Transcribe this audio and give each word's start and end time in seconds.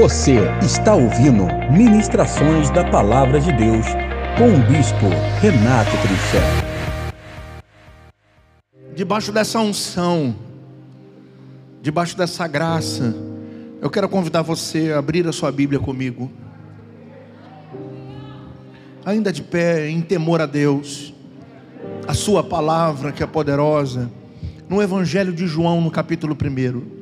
Você 0.00 0.36
está 0.62 0.94
ouvindo 0.94 1.44
Ministrações 1.70 2.70
da 2.70 2.82
Palavra 2.90 3.38
de 3.38 3.52
Deus 3.52 3.84
com 4.38 4.48
o 4.48 4.58
Bispo 4.66 5.04
Renato 5.42 5.90
Trinchel. 6.00 6.40
Debaixo 8.96 9.30
dessa 9.30 9.58
unção, 9.58 10.34
debaixo 11.82 12.16
dessa 12.16 12.48
graça, 12.48 13.14
eu 13.82 13.90
quero 13.90 14.08
convidar 14.08 14.40
você 14.40 14.90
a 14.90 14.98
abrir 15.00 15.28
a 15.28 15.32
sua 15.32 15.52
Bíblia 15.52 15.78
comigo. 15.78 16.30
Ainda 19.04 19.30
de 19.30 19.42
pé, 19.42 19.90
em 19.90 20.00
temor 20.00 20.40
a 20.40 20.46
Deus, 20.46 21.12
a 22.08 22.14
Sua 22.14 22.42
palavra 22.42 23.12
que 23.12 23.22
é 23.22 23.26
poderosa, 23.26 24.10
no 24.66 24.80
Evangelho 24.80 25.34
de 25.34 25.46
João, 25.46 25.78
no 25.78 25.90
capítulo 25.90 26.34
1. 26.34 26.99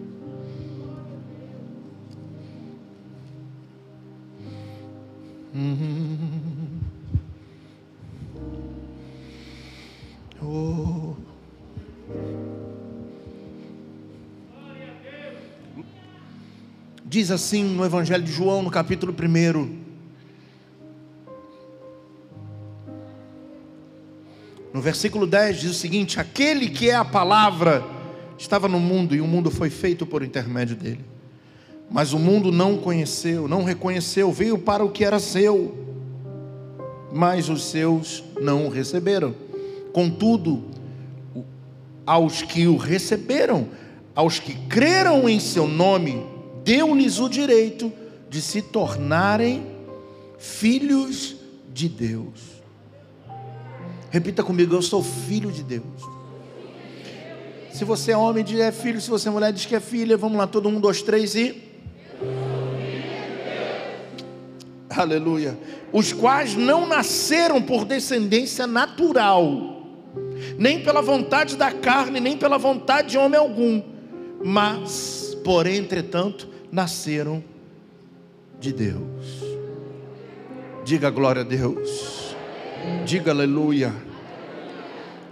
Diz 17.18 17.32
assim 17.32 17.64
no 17.64 17.84
Evangelho 17.84 18.22
de 18.22 18.30
João, 18.30 18.62
no 18.62 18.70
capítulo 18.70 19.12
1. 19.12 19.76
No 24.72 24.80
versículo 24.80 25.26
10 25.26 25.58
diz 25.62 25.70
o 25.72 25.74
seguinte: 25.74 26.20
Aquele 26.20 26.70
que 26.70 26.88
é 26.88 26.94
a 26.94 27.04
palavra 27.04 27.84
estava 28.38 28.68
no 28.68 28.78
mundo 28.78 29.16
e 29.16 29.20
o 29.20 29.26
mundo 29.26 29.50
foi 29.50 29.68
feito 29.68 30.06
por 30.06 30.22
intermédio 30.22 30.76
dele. 30.76 31.04
Mas 31.90 32.12
o 32.12 32.20
mundo 32.20 32.52
não 32.52 32.78
conheceu, 32.78 33.48
não 33.48 33.64
reconheceu, 33.64 34.30
veio 34.30 34.56
para 34.56 34.84
o 34.84 34.88
que 34.88 35.04
era 35.04 35.18
seu, 35.18 35.76
mas 37.12 37.48
os 37.48 37.64
seus 37.64 38.22
não 38.40 38.66
o 38.66 38.68
receberam. 38.68 39.34
Contudo, 39.92 40.66
aos 42.06 42.42
que 42.42 42.68
o 42.68 42.76
receberam, 42.76 43.66
aos 44.14 44.38
que 44.38 44.54
creram 44.68 45.28
em 45.28 45.40
seu 45.40 45.66
nome, 45.66 46.37
deu-lhes 46.68 47.18
o 47.18 47.30
direito 47.30 47.90
de 48.28 48.42
se 48.42 48.60
tornarem 48.60 49.66
filhos 50.38 51.34
de 51.72 51.88
Deus. 51.88 52.60
Repita 54.10 54.42
comigo, 54.42 54.74
eu 54.74 54.82
sou 54.82 55.02
filho 55.02 55.50
de 55.50 55.62
Deus. 55.62 55.82
Se 57.72 57.86
você 57.86 58.12
é 58.12 58.16
homem, 58.18 58.44
diz 58.44 58.60
é 58.60 58.70
filho. 58.70 59.00
Se 59.00 59.08
você 59.08 59.28
é 59.28 59.30
mulher, 59.30 59.50
diz 59.50 59.64
que 59.64 59.74
é 59.74 59.80
filha. 59.80 60.14
Vamos 60.18 60.36
lá, 60.36 60.46
todo 60.46 60.68
um, 60.68 60.78
dois, 60.78 61.00
três 61.00 61.34
e. 61.34 61.62
Aleluia. 64.90 65.58
Os 65.90 66.12
quais 66.12 66.54
não 66.54 66.86
nasceram 66.86 67.62
por 67.62 67.86
descendência 67.86 68.66
natural, 68.66 69.86
nem 70.58 70.82
pela 70.82 71.00
vontade 71.00 71.56
da 71.56 71.72
carne, 71.72 72.20
nem 72.20 72.36
pela 72.36 72.58
vontade 72.58 73.10
de 73.10 73.18
homem 73.18 73.40
algum, 73.40 73.82
mas, 74.44 75.34
porém, 75.42 75.78
entretanto, 75.78 76.57
nasceram 76.70 77.42
de 78.60 78.72
Deus. 78.72 79.42
Diga 80.84 81.10
glória 81.10 81.42
a 81.42 81.44
Deus. 81.44 82.34
Diga 83.04 83.30
aleluia. 83.30 83.92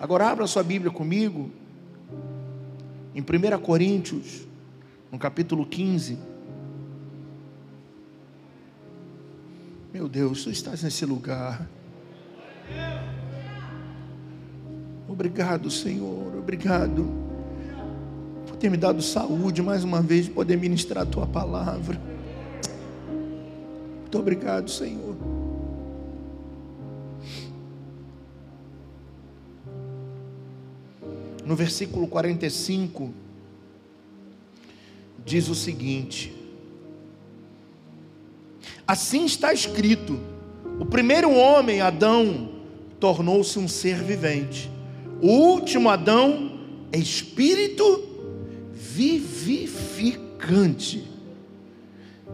Agora 0.01 0.29
abra 0.29 0.47
sua 0.47 0.63
Bíblia 0.63 0.91
comigo. 0.91 1.51
Em 3.15 3.21
1 3.21 3.59
Coríntios, 3.63 4.47
no 5.11 5.19
capítulo 5.19 5.65
15. 5.65 6.19
Meu 9.93 10.09
Deus, 10.09 10.45
tu 10.45 10.51
estás 10.51 10.83
nesse 10.83 11.07
lugar. 11.07 11.67
Obrigado, 15.09 15.71
Senhor. 15.71 16.37
Obrigado 16.37 17.26
por 18.57 18.61
ter 18.61 18.71
me 18.71 18.79
dado 18.79 19.03
saúde 19.03 19.63
mais 19.63 19.85
uma 19.85 20.01
vez 20.01 20.25
de 20.25 20.31
poder 20.31 20.57
ministrar 20.57 21.03
a 21.03 21.07
tua 21.07 21.27
palavra. 21.27 22.01
Muito 24.01 24.19
obrigado, 24.19 24.71
Senhor. 24.71 25.15
No 31.45 31.55
versículo 31.55 32.09
45, 32.09 33.13
diz 35.23 35.49
o 35.49 35.55
seguinte: 35.55 36.35
Assim 38.87 39.27
está 39.27 39.53
escrito: 39.53 40.19
o 40.81 40.87
primeiro 40.87 41.31
homem, 41.31 41.83
Adão, 41.83 42.49
tornou-se 42.99 43.59
um 43.59 43.69
ser 43.69 44.03
vivente. 44.03 44.71
O 45.21 45.29
último 45.29 45.91
Adão 45.91 46.59
é 46.91 46.99
espírito 46.99 48.16
vivificante. 48.77 51.09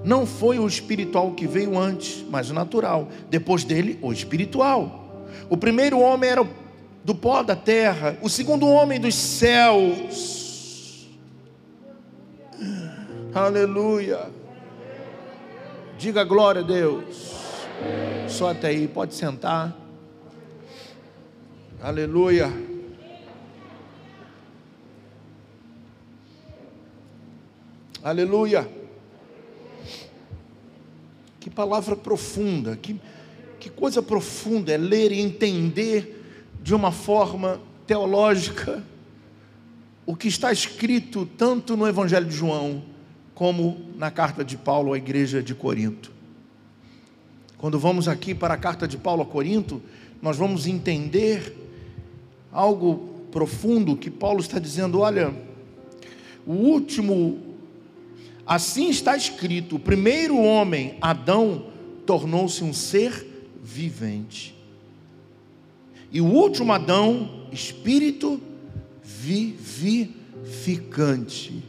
Não 0.05 0.27
foi 0.27 0.59
o 0.59 0.67
espiritual 0.67 1.31
que 1.33 1.47
veio 1.47 1.79
antes, 1.79 2.25
mas 2.29 2.51
o 2.51 2.55
natural. 2.55 3.09
Depois 3.31 3.63
dele, 3.63 3.97
o 4.03 4.13
espiritual. 4.13 5.25
O 5.49 5.57
primeiro 5.57 6.01
homem 6.01 6.29
era 6.29 6.45
do 7.05 7.15
pó 7.15 7.41
da 7.43 7.55
terra, 7.55 8.19
o 8.21 8.29
segundo 8.29 8.67
homem 8.67 9.01
dos 9.01 9.15
céus. 9.15 11.09
Aleluia. 13.33 14.29
Diga 15.97 16.25
glória 16.25 16.63
a 16.63 16.65
Deus. 16.65 17.31
Só 18.29 18.51
até 18.51 18.69
aí, 18.69 18.89
pode 18.89 19.15
sentar. 19.15 19.77
Aleluia. 21.81 22.72
Aleluia. 28.03 28.69
Que 31.39 31.49
palavra 31.49 31.95
profunda, 31.95 32.77
que, 32.77 33.01
que 33.61 33.71
coisa 33.71 34.03
profunda 34.03 34.73
é 34.73 34.77
ler 34.77 35.13
e 35.13 35.21
entender 35.21 36.21
de 36.61 36.75
uma 36.75 36.91
forma 36.91 37.61
teológica 37.87 38.83
o 40.05 40.17
que 40.17 40.27
está 40.27 40.51
escrito 40.51 41.25
tanto 41.39 41.77
no 41.77 41.87
Evangelho 41.87 42.27
de 42.27 42.35
João 42.35 42.83
como 43.37 43.81
na 43.97 44.11
carta 44.11 44.45
de 44.45 44.57
Paulo 44.57 44.93
à 44.93 44.99
igreja 44.99 45.41
de 45.41 45.55
Corinto. 45.55 46.11
Quando 47.57 47.79
vamos 47.79 48.09
aqui 48.09 48.35
para 48.35 48.55
a 48.55 48.59
carta 48.59 48.89
de 48.89 48.97
Paulo 48.97 49.23
a 49.23 49.27
Corinto, 49.27 49.81
nós 50.21 50.37
vamos 50.37 50.67
entender 50.67 51.57
algo 52.51 53.27
profundo 53.31 53.97
que 53.97 54.11
Paulo 54.11 54.41
está 54.41 54.59
dizendo: 54.59 54.99
olha, 54.99 55.33
o 56.45 56.53
último, 56.53 57.52
assim 58.47 58.91
está 58.91 59.17
escrito, 59.17 59.77
o 59.77 59.81
primeiro 59.81 60.39
homem, 60.39 60.97
Adão, 61.01 61.67
tornou-se 62.05 62.65
um 62.65 62.73
ser 62.73 63.27
vivente. 63.63 64.55
E 66.11 66.21
o 66.21 66.27
último 66.27 66.73
Adão, 66.73 67.47
espírito 67.51 68.41
vivificante. 69.03 71.63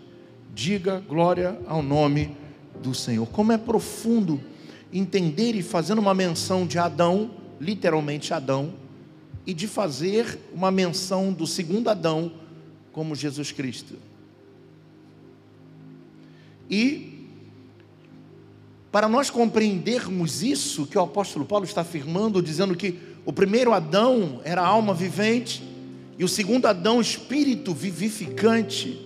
Diga 0.53 0.99
glória 0.99 1.57
ao 1.65 1.81
nome 1.81 2.35
do 2.81 2.93
Senhor. 2.93 3.25
Como 3.27 3.51
é 3.51 3.57
profundo 3.57 4.39
entender 4.91 5.55
e 5.55 5.63
fazendo 5.63 5.99
uma 5.99 6.13
menção 6.13 6.67
de 6.67 6.77
Adão, 6.77 7.31
literalmente 7.59 8.33
Adão, 8.33 8.73
e 9.45 9.53
de 9.53 9.67
fazer 9.67 10.39
uma 10.53 10.71
menção 10.71 11.33
do 11.33 11.45
segundo 11.47 11.89
Adão, 11.89 12.31
como 12.91 13.15
Jesus 13.15 13.51
Cristo. 13.51 13.95
E 16.69 17.27
para 18.91 19.07
nós 19.07 19.29
compreendermos 19.29 20.43
isso 20.43 20.85
que 20.85 20.97
o 20.97 21.01
apóstolo 21.01 21.45
Paulo 21.45 21.65
está 21.65 21.81
afirmando, 21.81 22.41
dizendo 22.41 22.75
que 22.75 22.99
o 23.25 23.33
primeiro 23.33 23.73
Adão 23.73 24.39
era 24.43 24.61
alma 24.61 24.93
vivente 24.93 25.63
e 26.17 26.23
o 26.23 26.27
segundo 26.27 26.67
Adão 26.67 27.01
espírito 27.01 27.73
vivificante 27.73 29.03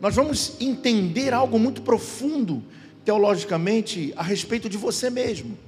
nós 0.00 0.14
vamos 0.14 0.56
entender 0.58 1.34
algo 1.34 1.58
muito 1.58 1.82
profundo 1.82 2.64
teologicamente 3.04 4.14
a 4.16 4.22
respeito 4.22 4.68
de 4.68 4.78
você 4.78 5.10
mesmo, 5.10 5.58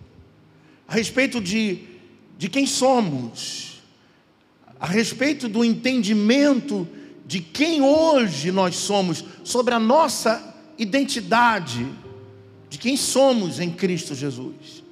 a 0.88 0.94
respeito 0.94 1.38
de, 1.38 1.80
de 2.38 2.48
quem 2.48 2.66
somos, 2.66 3.82
a 4.80 4.86
respeito 4.86 5.48
do 5.48 5.62
entendimento 5.62 6.88
de 7.26 7.40
quem 7.40 7.80
hoje 7.80 8.50
nós 8.50 8.76
somos, 8.76 9.24
sobre 9.44 9.74
a 9.74 9.78
nossa 9.78 10.54
identidade, 10.78 11.86
de 12.68 12.78
quem 12.78 12.96
somos 12.96 13.60
em 13.60 13.70
Cristo 13.70 14.14
Jesus. 14.14 14.82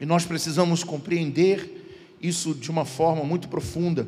E 0.00 0.04
nós 0.04 0.24
precisamos 0.24 0.84
compreender 0.84 2.16
isso 2.20 2.54
de 2.54 2.70
uma 2.70 2.84
forma 2.84 3.24
muito 3.24 3.48
profunda 3.48 4.06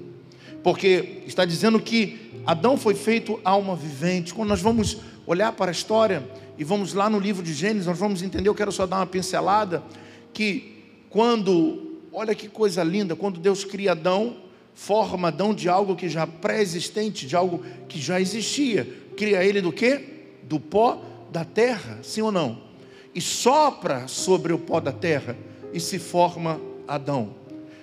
porque 0.62 1.23
está 1.26 1.44
dizendo 1.44 1.81
que 1.81 2.32
Adão 2.44 2.76
foi 2.76 2.94
feito 2.94 3.40
alma 3.44 3.76
vivente. 3.76 4.35
Quando 4.35 4.49
nós 4.49 4.61
vamos 4.61 4.99
olhar 5.26 5.52
para 5.52 5.70
a 5.70 5.73
história 5.73 6.23
e 6.58 6.64
vamos 6.64 6.94
lá 6.94 7.08
no 7.08 7.19
livro 7.19 7.43
de 7.43 7.55
Gênesis, 7.55 7.87
nós 7.87 7.99
vamos 7.99 8.23
entender, 8.23 8.49
eu 8.49 8.55
quero 8.55 8.73
só 8.73 8.87
dar 8.87 8.96
uma 8.96 9.06
pincelada, 9.06 9.82
que 10.32 10.76
quando, 11.08 11.99
olha 12.12 12.35
que 12.35 12.49
coisa 12.49 12.82
linda, 12.82 13.14
quando 13.14 13.38
Deus 13.38 13.64
cria 13.64 13.93
Adão, 13.93 14.37
forma 14.78 15.26
Adão 15.26 15.52
de 15.52 15.69
algo 15.69 15.96
que 15.96 16.08
já 16.08 16.25
pré-existente, 16.25 17.26
de 17.26 17.34
algo 17.34 17.64
que 17.88 18.00
já 18.00 18.20
existia. 18.20 18.84
Cria 19.16 19.44
ele 19.44 19.60
do 19.60 19.72
quê? 19.72 20.04
Do 20.44 20.60
pó 20.60 21.02
da 21.32 21.44
terra, 21.44 21.98
sim 22.00 22.22
ou 22.22 22.30
não? 22.30 22.62
E 23.12 23.20
sopra 23.20 24.06
sobre 24.06 24.52
o 24.52 24.58
pó 24.58 24.78
da 24.78 24.92
terra 24.92 25.36
e 25.75 25.80
se 25.80 25.98
forma 25.98 26.60
Adão. 26.86 27.34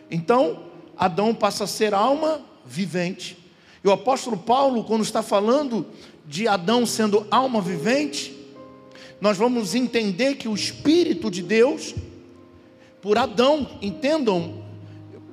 Então, 0.09 0.63
Adão 0.97 1.35
passa 1.35 1.65
a 1.65 1.67
ser 1.67 1.93
alma 1.93 2.39
vivente. 2.65 3.37
E 3.83 3.87
o 3.89 3.91
apóstolo 3.91 4.37
Paulo, 4.37 4.85
quando 4.85 5.03
está 5.03 5.21
falando 5.21 5.85
de 6.25 6.47
Adão 6.47 6.85
sendo 6.85 7.27
alma 7.29 7.59
vivente, 7.59 8.33
nós 9.19 9.37
vamos 9.37 9.75
entender 9.75 10.35
que 10.35 10.47
o 10.47 10.55
Espírito 10.55 11.29
de 11.29 11.43
Deus, 11.43 11.93
por 13.01 13.17
Adão, 13.17 13.67
entendam, 13.81 14.64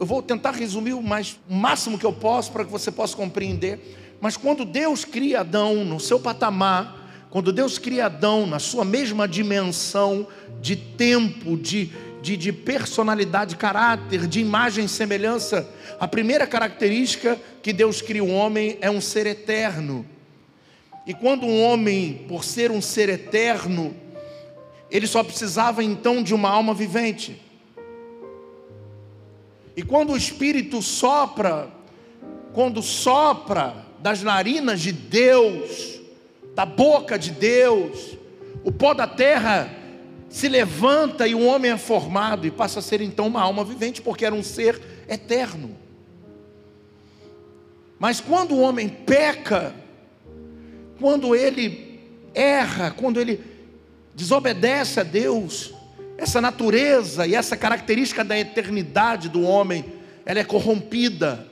eu 0.02 0.06
vou 0.06 0.20
tentar 0.20 0.50
resumir 0.50 0.94
o, 0.94 1.00
mais, 1.00 1.38
o 1.48 1.54
máximo 1.54 1.96
que 1.96 2.04
eu 2.04 2.12
posso 2.12 2.50
para 2.50 2.64
que 2.64 2.72
você 2.72 2.90
possa 2.90 3.16
compreender, 3.16 4.16
mas 4.20 4.36
quando 4.36 4.64
Deus 4.64 5.04
cria 5.04 5.42
Adão 5.42 5.84
no 5.84 6.00
seu 6.00 6.18
patamar, 6.18 7.24
quando 7.30 7.52
Deus 7.52 7.78
cria 7.78 8.06
Adão 8.06 8.44
na 8.44 8.58
sua 8.58 8.84
mesma 8.84 9.28
dimensão 9.28 10.26
de 10.60 10.74
tempo, 10.74 11.56
de, 11.56 11.92
de, 12.20 12.36
de 12.36 12.52
personalidade, 12.52 13.50
de 13.50 13.56
caráter, 13.58 14.26
de 14.26 14.40
imagem 14.40 14.86
e 14.86 14.88
semelhança, 14.88 15.70
a 16.00 16.08
primeira 16.08 16.48
característica 16.48 17.38
que 17.62 17.72
Deus 17.72 18.02
cria 18.02 18.24
o 18.24 18.32
homem 18.32 18.78
é 18.80 18.90
um 18.90 19.00
ser 19.00 19.28
eterno. 19.28 20.04
E 21.06 21.14
quando 21.14 21.46
um 21.46 21.62
homem, 21.62 22.24
por 22.26 22.42
ser 22.42 22.72
um 22.72 22.82
ser 22.82 23.08
eterno, 23.08 23.94
ele 24.90 25.06
só 25.06 25.22
precisava 25.22 25.84
então 25.84 26.24
de 26.24 26.34
uma 26.34 26.50
alma 26.50 26.74
vivente. 26.74 27.40
E 29.76 29.82
quando 29.82 30.12
o 30.12 30.16
Espírito 30.16 30.82
sopra, 30.82 31.70
quando 32.52 32.82
sopra 32.82 33.86
das 33.98 34.22
narinas 34.22 34.80
de 34.80 34.92
Deus, 34.92 36.00
da 36.54 36.66
boca 36.66 37.18
de 37.18 37.30
Deus, 37.30 38.18
o 38.64 38.70
pó 38.70 38.92
da 38.92 39.06
terra 39.06 39.74
se 40.28 40.48
levanta 40.48 41.26
e 41.26 41.34
o 41.34 41.44
homem 41.44 41.70
é 41.70 41.78
formado 41.78 42.46
e 42.46 42.50
passa 42.50 42.78
a 42.78 42.82
ser 42.82 43.00
então 43.00 43.26
uma 43.26 43.40
alma 43.40 43.64
vivente, 43.64 44.00
porque 44.00 44.24
era 44.24 44.34
um 44.34 44.42
ser 44.42 44.80
eterno. 45.08 45.76
Mas 47.98 48.20
quando 48.20 48.52
o 48.54 48.60
homem 48.60 48.88
peca, 48.88 49.74
quando 50.98 51.36
ele 51.36 52.00
erra, 52.34 52.90
quando 52.90 53.20
ele 53.20 53.40
desobedece 54.14 55.00
a 55.00 55.02
Deus, 55.02 55.72
essa 56.22 56.40
natureza 56.40 57.26
e 57.26 57.34
essa 57.34 57.56
característica 57.56 58.22
da 58.22 58.38
eternidade 58.38 59.28
do 59.28 59.42
homem, 59.42 59.84
ela 60.24 60.38
é 60.38 60.44
corrompida. 60.44 61.48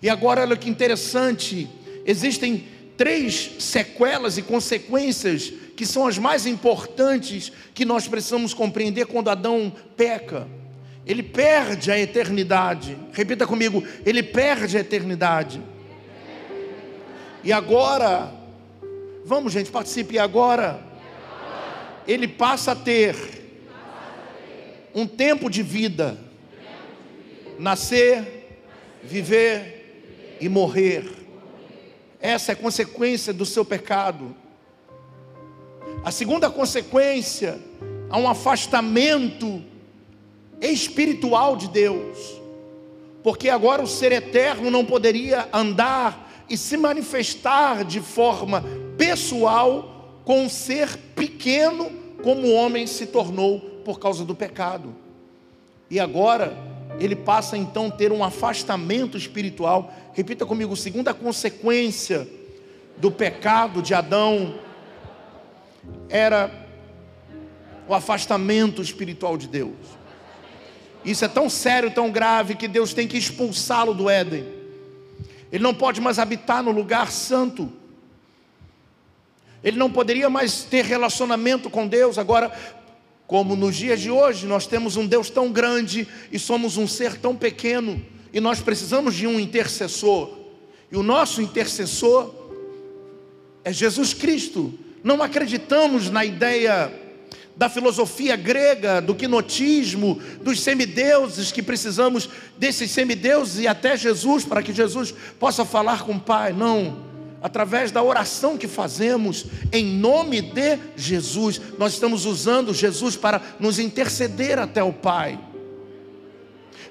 E 0.00 0.08
agora 0.08 0.40
olha 0.40 0.56
que 0.56 0.70
interessante, 0.70 1.68
existem 2.06 2.66
três 2.96 3.56
sequelas 3.58 4.38
e 4.38 4.42
consequências 4.42 5.52
que 5.76 5.84
são 5.84 6.06
as 6.06 6.16
mais 6.16 6.46
importantes 6.46 7.52
que 7.74 7.84
nós 7.84 8.08
precisamos 8.08 8.54
compreender 8.54 9.04
quando 9.04 9.28
Adão 9.28 9.70
peca. 9.94 10.48
Ele 11.04 11.22
perde 11.22 11.90
a 11.90 11.98
eternidade. 11.98 12.96
Repita 13.12 13.46
comigo, 13.46 13.84
ele 14.06 14.22
perde 14.22 14.78
a 14.78 14.80
eternidade. 14.80 15.60
E 17.44 17.52
agora, 17.52 18.32
vamos 19.26 19.52
gente, 19.52 19.70
participe. 19.70 20.18
Agora, 20.18 20.85
ele 22.06 22.28
passa 22.28 22.72
a 22.72 22.76
ter 22.76 23.16
um 24.94 25.06
tempo 25.06 25.50
de 25.50 25.62
vida: 25.62 26.18
nascer, 27.58 28.58
viver 29.02 30.36
e 30.40 30.48
morrer. 30.48 31.10
Essa 32.20 32.52
é 32.52 32.54
a 32.54 32.56
consequência 32.56 33.32
do 33.32 33.44
seu 33.44 33.64
pecado. 33.64 34.34
A 36.04 36.10
segunda 36.10 36.48
consequência 36.50 37.58
há 38.08 38.18
um 38.18 38.28
afastamento 38.28 39.62
espiritual 40.60 41.56
de 41.56 41.68
Deus, 41.68 42.40
porque 43.22 43.48
agora 43.48 43.82
o 43.82 43.86
ser 43.86 44.12
eterno 44.12 44.70
não 44.70 44.84
poderia 44.84 45.48
andar 45.52 46.44
e 46.48 46.56
se 46.56 46.76
manifestar 46.76 47.84
de 47.84 48.00
forma 48.00 48.64
pessoal 48.96 49.95
com 50.26 50.42
um 50.42 50.48
ser 50.48 50.98
pequeno, 51.14 51.88
como 52.20 52.48
o 52.48 52.52
homem 52.52 52.84
se 52.84 53.06
tornou 53.06 53.60
por 53.84 54.00
causa 54.00 54.24
do 54.24 54.34
pecado. 54.34 54.92
E 55.88 56.00
agora 56.00 56.58
ele 56.98 57.14
passa 57.14 57.56
então 57.56 57.86
a 57.86 57.90
ter 57.92 58.10
um 58.10 58.24
afastamento 58.24 59.16
espiritual. 59.16 59.94
Repita 60.12 60.44
comigo, 60.44 60.74
segunda 60.76 61.14
consequência 61.14 62.26
do 62.96 63.08
pecado 63.08 63.80
de 63.80 63.94
Adão 63.94 64.58
era 66.08 66.50
o 67.86 67.94
afastamento 67.94 68.82
espiritual 68.82 69.38
de 69.38 69.46
Deus. 69.46 69.76
Isso 71.04 71.24
é 71.24 71.28
tão 71.28 71.48
sério, 71.48 71.92
tão 71.92 72.10
grave 72.10 72.56
que 72.56 72.66
Deus 72.66 72.92
tem 72.92 73.06
que 73.06 73.16
expulsá-lo 73.16 73.94
do 73.94 74.10
Éden. 74.10 74.44
Ele 75.52 75.62
não 75.62 75.72
pode 75.72 76.00
mais 76.00 76.18
habitar 76.18 76.64
no 76.64 76.72
lugar 76.72 77.12
santo. 77.12 77.70
Ele 79.66 79.76
não 79.76 79.90
poderia 79.90 80.30
mais 80.30 80.62
ter 80.62 80.84
relacionamento 80.84 81.68
com 81.68 81.88
Deus. 81.88 82.18
Agora, 82.18 82.52
como 83.26 83.56
nos 83.56 83.74
dias 83.74 84.00
de 84.00 84.08
hoje, 84.08 84.46
nós 84.46 84.64
temos 84.64 84.96
um 84.96 85.04
Deus 85.04 85.28
tão 85.28 85.50
grande 85.50 86.06
e 86.30 86.38
somos 86.38 86.76
um 86.76 86.86
ser 86.86 87.16
tão 87.16 87.34
pequeno, 87.34 88.00
e 88.32 88.38
nós 88.38 88.60
precisamos 88.60 89.16
de 89.16 89.26
um 89.26 89.40
intercessor. 89.40 90.30
E 90.88 90.96
o 90.96 91.02
nosso 91.02 91.42
intercessor 91.42 92.32
é 93.64 93.72
Jesus 93.72 94.14
Cristo. 94.14 94.72
Não 95.02 95.20
acreditamos 95.20 96.10
na 96.10 96.24
ideia 96.24 96.92
da 97.56 97.68
filosofia 97.68 98.36
grega, 98.36 99.00
do 99.00 99.16
quinotismo, 99.16 100.20
dos 100.42 100.60
semideuses, 100.60 101.50
que 101.50 101.60
precisamos 101.60 102.28
desses 102.56 102.92
semideuses 102.92 103.58
e 103.58 103.66
até 103.66 103.96
Jesus, 103.96 104.44
para 104.44 104.62
que 104.62 104.72
Jesus 104.72 105.12
possa 105.40 105.64
falar 105.64 106.04
com 106.04 106.12
o 106.12 106.20
Pai. 106.20 106.52
Não, 106.52 107.05
através 107.42 107.90
da 107.90 108.02
oração 108.02 108.56
que 108.56 108.66
fazemos 108.66 109.46
em 109.72 109.84
nome 109.84 110.40
de 110.40 110.78
Jesus, 110.96 111.60
nós 111.78 111.92
estamos 111.94 112.24
usando 112.24 112.74
Jesus 112.74 113.16
para 113.16 113.40
nos 113.60 113.78
interceder 113.78 114.58
até 114.58 114.82
o 114.82 114.92
Pai. 114.92 115.38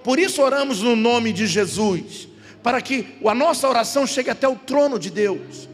Por 0.03 0.19
isso 0.19 0.41
oramos 0.41 0.81
no 0.81 0.95
nome 0.95 1.33
de 1.33 1.47
Jesus, 1.47 2.27
para 2.61 2.81
que 2.81 3.17
a 3.25 3.33
nossa 3.33 3.67
oração 3.67 4.05
chegue 4.05 4.29
até 4.29 4.47
o 4.47 4.55
trono 4.55 4.99
de 4.99 5.09
Deus. 5.09 5.67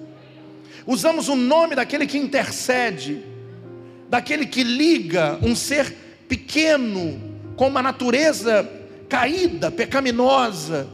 Usamos 0.87 1.27
o 1.27 1.35
nome 1.35 1.75
daquele 1.75 2.07
que 2.07 2.17
intercede 2.17 3.31
daquele 4.11 4.45
que 4.45 4.61
liga 4.61 5.39
um 5.41 5.55
ser 5.55 5.95
pequeno 6.27 7.17
com 7.55 7.69
uma 7.69 7.81
natureza 7.81 8.69
caída, 9.07 9.71
pecaminosa, 9.71 10.85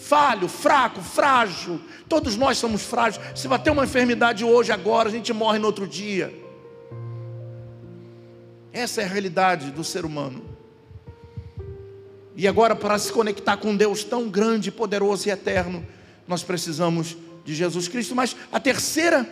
falho, 0.00 0.48
fraco, 0.48 1.00
frágil. 1.00 1.80
Todos 2.08 2.36
nós 2.36 2.58
somos 2.58 2.82
frágeis. 2.82 3.22
Se 3.34 3.48
bater 3.48 3.70
uma 3.70 3.84
enfermidade 3.84 4.44
hoje, 4.44 4.72
agora, 4.72 5.08
a 5.08 5.12
gente 5.12 5.32
morre 5.32 5.58
no 5.58 5.66
outro 5.66 5.86
dia. 5.86 6.32
Essa 8.72 9.02
é 9.02 9.04
a 9.04 9.08
realidade 9.08 9.70
do 9.70 9.82
ser 9.82 10.04
humano. 10.04 10.42
E 12.36 12.46
agora, 12.46 12.76
para 12.76 12.98
se 12.98 13.12
conectar 13.12 13.56
com 13.56 13.76
Deus 13.76 14.04
tão 14.04 14.28
grande, 14.28 14.70
poderoso 14.70 15.28
e 15.28 15.32
eterno, 15.32 15.84
nós 16.26 16.44
precisamos 16.44 17.16
de 17.44 17.54
Jesus 17.54 17.88
Cristo. 17.88 18.14
Mas 18.14 18.36
a 18.52 18.60
terceira, 18.60 19.28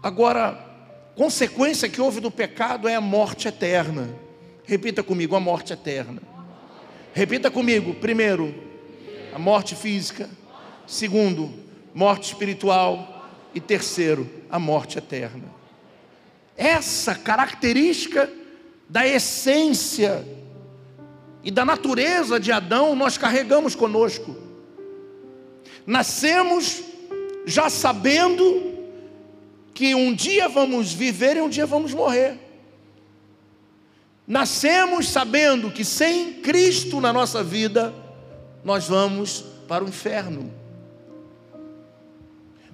agora, 0.00 0.52
consequência 1.16 1.88
que 1.88 2.00
houve 2.00 2.20
do 2.20 2.30
pecado 2.30 2.86
é 2.86 2.94
a 2.94 3.00
morte 3.00 3.48
eterna. 3.48 4.08
Repita 4.64 5.02
comigo: 5.02 5.34
a 5.34 5.40
morte 5.40 5.72
eterna. 5.72 6.22
Repita 7.12 7.50
comigo: 7.50 7.94
primeiro, 7.94 8.71
a 9.34 9.38
morte 9.38 9.74
física. 9.74 10.28
Segundo, 10.86 11.52
morte 11.94 12.24
espiritual. 12.24 13.08
E 13.54 13.60
terceiro, 13.60 14.30
a 14.48 14.58
morte 14.58 14.96
eterna. 14.96 15.44
Essa 16.56 17.14
característica 17.14 18.30
da 18.88 19.06
essência 19.06 20.26
e 21.44 21.50
da 21.50 21.64
natureza 21.64 22.40
de 22.40 22.50
Adão 22.50 22.94
nós 22.94 23.18
carregamos 23.18 23.74
conosco. 23.74 24.34
Nascemos 25.86 26.82
já 27.44 27.68
sabendo 27.68 28.72
que 29.74 29.94
um 29.94 30.14
dia 30.14 30.48
vamos 30.48 30.92
viver 30.92 31.36
e 31.36 31.40
um 31.40 31.48
dia 31.48 31.66
vamos 31.66 31.92
morrer. 31.92 32.38
Nascemos 34.26 35.08
sabendo 35.08 35.70
que 35.70 35.84
sem 35.84 36.34
Cristo 36.34 37.00
na 37.00 37.12
nossa 37.12 37.42
vida, 37.42 37.92
nós 38.64 38.88
vamos 38.88 39.44
para 39.66 39.84
o 39.84 39.88
inferno. 39.88 40.52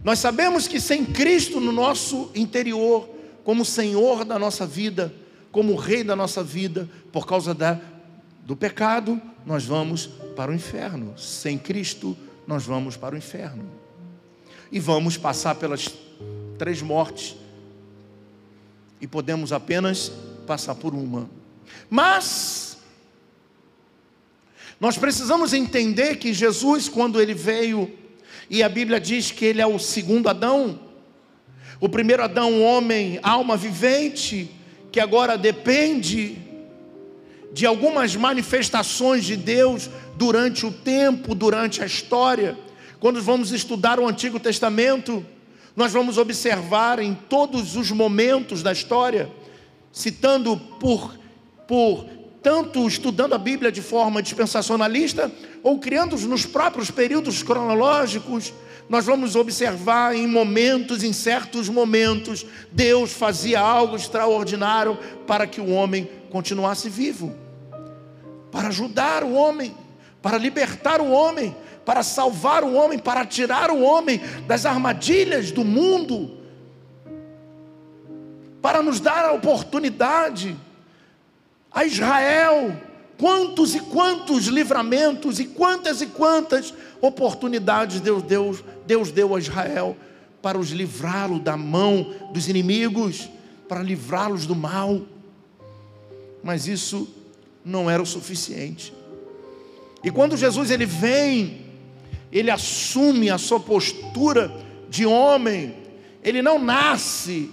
Nós 0.02 0.18
sabemos 0.18 0.68
que 0.68 0.80
sem 0.80 1.04
Cristo 1.04 1.60
no 1.60 1.72
nosso 1.72 2.30
interior, 2.34 3.08
como 3.44 3.64
Senhor 3.64 4.24
da 4.24 4.38
nossa 4.38 4.66
vida, 4.66 5.12
como 5.50 5.74
Rei 5.74 6.04
da 6.04 6.14
nossa 6.14 6.42
vida, 6.42 6.88
por 7.10 7.26
causa 7.26 7.54
da, 7.54 7.80
do 8.44 8.54
pecado, 8.54 9.20
nós 9.44 9.64
vamos 9.64 10.06
para 10.36 10.50
o 10.50 10.54
inferno. 10.54 11.18
Sem 11.18 11.58
Cristo, 11.58 12.16
nós 12.46 12.64
vamos 12.64 12.96
para 12.96 13.14
o 13.14 13.18
inferno. 13.18 13.64
E 14.70 14.78
vamos 14.78 15.16
passar 15.16 15.54
pelas 15.54 15.88
três 16.58 16.82
mortes. 16.82 17.36
E 19.00 19.06
podemos 19.06 19.52
apenas 19.52 20.12
passar 20.46 20.74
por 20.74 20.94
uma. 20.94 21.28
Mas, 21.88 22.67
nós 24.80 24.96
precisamos 24.96 25.52
entender 25.52 26.16
que 26.16 26.32
Jesus, 26.32 26.88
quando 26.88 27.20
ele 27.20 27.34
veio 27.34 27.90
e 28.50 28.62
a 28.62 28.68
Bíblia 28.68 29.00
diz 29.00 29.30
que 29.30 29.44
ele 29.44 29.60
é 29.60 29.66
o 29.66 29.78
segundo 29.78 30.28
Adão. 30.28 30.78
O 31.80 31.88
primeiro 31.88 32.22
Adão, 32.22 32.62
homem, 32.62 33.18
alma 33.22 33.56
vivente, 33.56 34.50
que 34.90 35.00
agora 35.00 35.36
depende 35.36 36.38
de 37.52 37.66
algumas 37.66 38.16
manifestações 38.16 39.24
de 39.24 39.36
Deus 39.36 39.90
durante 40.16 40.64
o 40.64 40.72
tempo, 40.72 41.34
durante 41.34 41.82
a 41.82 41.86
história. 41.86 42.56
Quando 42.98 43.22
vamos 43.22 43.52
estudar 43.52 44.00
o 44.00 44.08
Antigo 44.08 44.40
Testamento, 44.40 45.24
nós 45.76 45.92
vamos 45.92 46.18
observar 46.18 46.98
em 46.98 47.14
todos 47.14 47.76
os 47.76 47.90
momentos 47.90 48.62
da 48.62 48.72
história, 48.72 49.30
citando 49.92 50.56
por, 50.56 51.18
por 51.66 52.06
tanto 52.48 52.88
estudando 52.88 53.34
a 53.34 53.38
Bíblia 53.38 53.70
de 53.70 53.82
forma 53.82 54.22
dispensacionalista, 54.22 55.30
ou 55.62 55.78
criando 55.78 56.16
nos 56.20 56.46
próprios 56.46 56.90
períodos 56.90 57.42
cronológicos, 57.42 58.54
nós 58.88 59.04
vamos 59.04 59.36
observar 59.36 60.16
em 60.16 60.26
momentos, 60.26 61.02
em 61.02 61.12
certos 61.12 61.68
momentos, 61.68 62.46
Deus 62.72 63.12
fazia 63.12 63.60
algo 63.60 63.96
extraordinário 63.96 64.96
para 65.26 65.46
que 65.46 65.60
o 65.60 65.68
homem 65.68 66.08
continuasse 66.30 66.88
vivo, 66.88 67.36
para 68.50 68.68
ajudar 68.68 69.24
o 69.24 69.34
homem, 69.34 69.76
para 70.22 70.38
libertar 70.38 71.02
o 71.02 71.10
homem, 71.10 71.54
para 71.84 72.02
salvar 72.02 72.64
o 72.64 72.72
homem, 72.72 72.98
para 72.98 73.26
tirar 73.26 73.70
o 73.70 73.82
homem 73.82 74.22
das 74.46 74.64
armadilhas 74.64 75.52
do 75.52 75.66
mundo, 75.66 76.38
para 78.62 78.82
nos 78.82 79.00
dar 79.00 79.26
a 79.26 79.32
oportunidade 79.32 80.56
a 81.70 81.84
Israel 81.84 82.88
quantos 83.18 83.74
e 83.74 83.80
quantos 83.80 84.46
livramentos 84.46 85.40
e 85.40 85.44
quantas 85.44 86.00
e 86.00 86.06
quantas 86.06 86.72
oportunidades 87.00 88.00
Deus 88.00 88.22
deu, 88.22 88.58
Deus 88.86 89.10
deu 89.10 89.34
a 89.34 89.38
Israel 89.40 89.96
para 90.40 90.56
os 90.56 90.70
livrá-lo 90.70 91.40
da 91.40 91.56
mão 91.56 92.14
dos 92.32 92.48
inimigos, 92.48 93.28
para 93.68 93.82
livrá-los 93.82 94.46
do 94.46 94.54
mal. 94.54 95.02
Mas 96.42 96.68
isso 96.68 97.08
não 97.64 97.90
era 97.90 98.00
o 98.00 98.06
suficiente. 98.06 98.94
E 100.02 100.12
quando 100.12 100.36
Jesus 100.36 100.70
ele 100.70 100.86
vem, 100.86 101.66
ele 102.30 102.52
assume 102.52 103.30
a 103.30 103.36
sua 103.36 103.58
postura 103.58 104.52
de 104.88 105.04
homem, 105.04 105.74
ele 106.22 106.40
não 106.40 106.58
nasce 106.58 107.50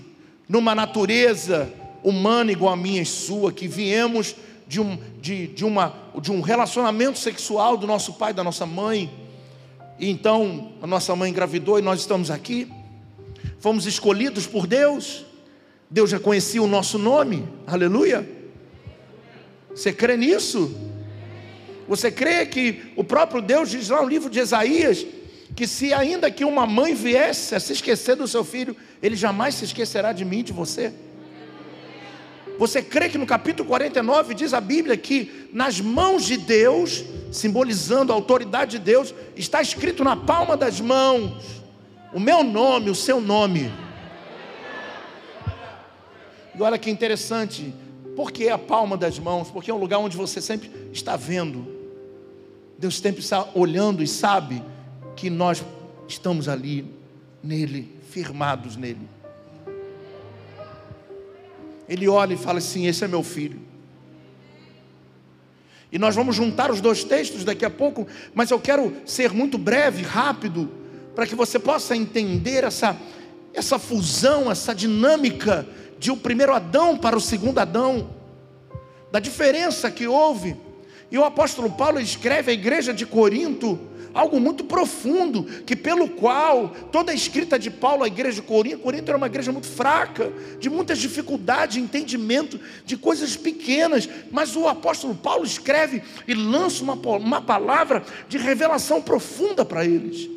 numa 0.47 0.75
natureza 0.75 1.73
humana 2.05 2.51
igual 2.51 2.71
a 2.71 2.77
minha 2.77 3.01
e 3.01 3.05
sua, 3.05 3.51
que 3.51 3.67
viemos 3.67 4.35
de 4.67 4.79
um, 4.79 4.97
de, 5.19 5.47
de, 5.47 5.65
uma, 5.65 5.93
de 6.21 6.31
um 6.31 6.39
relacionamento 6.39 7.17
sexual 7.17 7.75
do 7.75 7.87
nosso 7.87 8.13
pai, 8.13 8.31
da 8.31 8.43
nossa 8.43 8.63
mãe, 8.63 9.11
e 9.97 10.09
então 10.09 10.73
a 10.83 10.87
nossa 10.87 11.15
mãe 11.15 11.31
engravidou 11.31 11.79
e 11.79 11.81
nós 11.81 12.01
estamos 12.01 12.29
aqui, 12.29 12.71
fomos 13.59 13.87
escolhidos 13.87 14.45
por 14.45 14.67
Deus, 14.67 15.25
Deus 15.89 16.11
já 16.11 16.19
conhecia 16.19 16.61
o 16.61 16.67
nosso 16.67 16.99
nome, 16.99 17.47
aleluia. 17.65 18.29
Você 19.71 19.91
crê 19.91 20.15
nisso? 20.15 20.75
Você 21.87 22.11
crê 22.11 22.45
que 22.45 22.93
o 22.95 23.03
próprio 23.03 23.41
Deus 23.41 23.69
diz 23.69 23.89
lá 23.89 24.01
no 24.01 24.07
livro 24.07 24.29
de 24.29 24.39
Isaías 24.39 25.05
que 25.55 25.65
se 25.65 25.93
ainda 25.93 26.29
que 26.29 26.45
uma 26.45 26.67
mãe 26.67 26.93
viesse 26.93 27.55
a 27.55 27.59
se 27.59 27.73
esquecer 27.73 28.15
do 28.15 28.27
seu 28.27 28.43
filho, 28.43 28.75
ele 29.01 29.15
jamais 29.15 29.55
se 29.55 29.65
esquecerá 29.65 30.11
de 30.11 30.25
mim, 30.25 30.43
de 30.43 30.51
você? 30.53 30.93
Você 32.57 32.81
crê 32.81 33.09
que 33.09 33.17
no 33.17 33.25
capítulo 33.25 33.67
49 33.67 34.33
diz 34.33 34.53
a 34.53 34.61
Bíblia 34.61 34.95
que 34.95 35.49
nas 35.51 35.81
mãos 35.81 36.23
de 36.23 36.37
Deus, 36.37 37.03
simbolizando 37.31 38.11
a 38.11 38.15
autoridade 38.15 38.77
de 38.77 38.79
Deus, 38.79 39.13
está 39.35 39.61
escrito 39.61 40.03
na 40.03 40.15
palma 40.15 40.55
das 40.55 40.79
mãos 40.79 41.63
o 42.13 42.19
meu 42.19 42.43
nome, 42.43 42.89
o 42.89 42.95
seu 42.95 43.19
nome. 43.19 43.71
E 46.57 46.61
olha 46.61 46.77
que 46.77 46.89
interessante, 46.89 47.73
por 48.15 48.31
que 48.31 48.47
a 48.47 48.57
palma 48.57 48.95
das 48.95 49.19
mãos? 49.19 49.51
Porque 49.51 49.69
é 49.69 49.73
um 49.73 49.77
lugar 49.77 49.99
onde 49.99 50.15
você 50.15 50.39
sempre 50.39 50.71
está 50.93 51.17
vendo. 51.17 51.67
Deus 52.77 52.97
sempre 52.99 53.19
está 53.19 53.49
olhando 53.53 54.01
e 54.01 54.07
sabe 54.07 54.63
que 55.17 55.29
nós 55.29 55.63
estamos 56.07 56.47
ali 56.47 56.85
nele, 57.43 57.93
firmados 58.09 58.77
nele. 58.77 59.09
Ele 61.87 62.07
olha 62.07 62.33
e 62.33 62.37
fala 62.37 62.59
assim: 62.59 62.87
Esse 62.87 63.03
é 63.03 63.07
meu 63.07 63.23
filho. 63.23 63.59
E 65.91 65.97
nós 65.97 66.15
vamos 66.15 66.35
juntar 66.35 66.71
os 66.71 66.81
dois 66.81 67.03
textos 67.03 67.43
daqui 67.43 67.63
a 67.63 67.69
pouco, 67.69 68.07
mas 68.33 68.51
eu 68.51 68.59
quero 68.59 68.93
ser 69.05 69.31
muito 69.31 69.57
breve, 69.57 70.03
rápido, 70.03 70.69
para 71.15 71.25
que 71.25 71.35
você 71.35 71.57
possa 71.57 71.95
entender 71.95 72.63
essa, 72.63 72.97
essa 73.53 73.79
fusão, 73.79 74.51
essa 74.51 74.75
dinâmica 74.75 75.65
de 75.97 76.11
o 76.11 76.17
primeiro 76.17 76.53
Adão 76.53 76.97
para 76.97 77.15
o 77.15 77.21
segundo 77.21 77.59
Adão, 77.59 78.09
da 79.11 79.19
diferença 79.19 79.89
que 79.89 80.05
houve. 80.05 80.57
E 81.09 81.17
o 81.17 81.23
apóstolo 81.23 81.71
Paulo 81.71 81.99
escreve 81.99 82.51
à 82.51 82.53
igreja 82.53 82.93
de 82.93 83.05
Corinto 83.05 83.79
algo 84.15 84.39
muito 84.39 84.63
profundo, 84.63 85.43
que 85.65 85.75
pelo 85.75 86.07
qual 86.07 86.69
toda 86.91 87.11
a 87.11 87.15
escrita 87.15 87.59
de 87.59 87.69
Paulo 87.69 88.03
à 88.05 88.07
igreja 88.07 88.41
de 88.41 88.47
Corinto, 88.47 88.79
Corinto 88.79 89.09
era 89.09 89.17
uma 89.17 89.27
igreja 89.27 89.51
muito 89.51 89.67
fraca, 89.67 90.31
de 90.57 90.69
muitas 90.69 90.99
dificuldades, 90.99 91.75
entendimento 91.75 92.57
de 92.85 92.95
coisas 92.95 93.35
pequenas, 93.35 94.07
mas 94.31 94.55
o 94.55 94.69
apóstolo 94.69 95.13
Paulo 95.13 95.43
escreve 95.43 96.01
e 96.25 96.33
lança 96.33 96.81
uma, 96.81 96.93
uma 96.93 97.41
palavra 97.41 98.03
de 98.29 98.37
revelação 98.37 99.01
profunda 99.01 99.65
para 99.65 99.85
eles. 99.85 100.29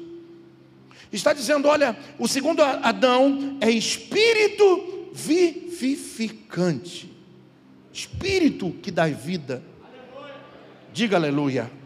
Está 1.12 1.32
dizendo: 1.32 1.68
olha, 1.68 1.97
o 2.18 2.26
segundo 2.26 2.61
Adão 2.61 3.56
é 3.61 3.70
espírito 3.70 5.11
vivificante, 5.14 7.11
espírito 7.92 8.73
que 8.82 8.90
dá 8.90 9.06
vida. 9.06 9.62
Diga 10.92 11.16
aleluia. 11.16 11.77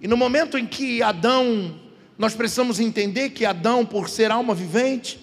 E 0.00 0.06
no 0.06 0.16
momento 0.16 0.56
em 0.56 0.66
que 0.66 1.02
Adão, 1.02 1.74
nós 2.16 2.34
precisamos 2.34 2.78
entender 2.78 3.30
que 3.30 3.44
Adão, 3.44 3.84
por 3.84 4.08
ser 4.08 4.30
alma 4.30 4.54
vivente, 4.54 5.18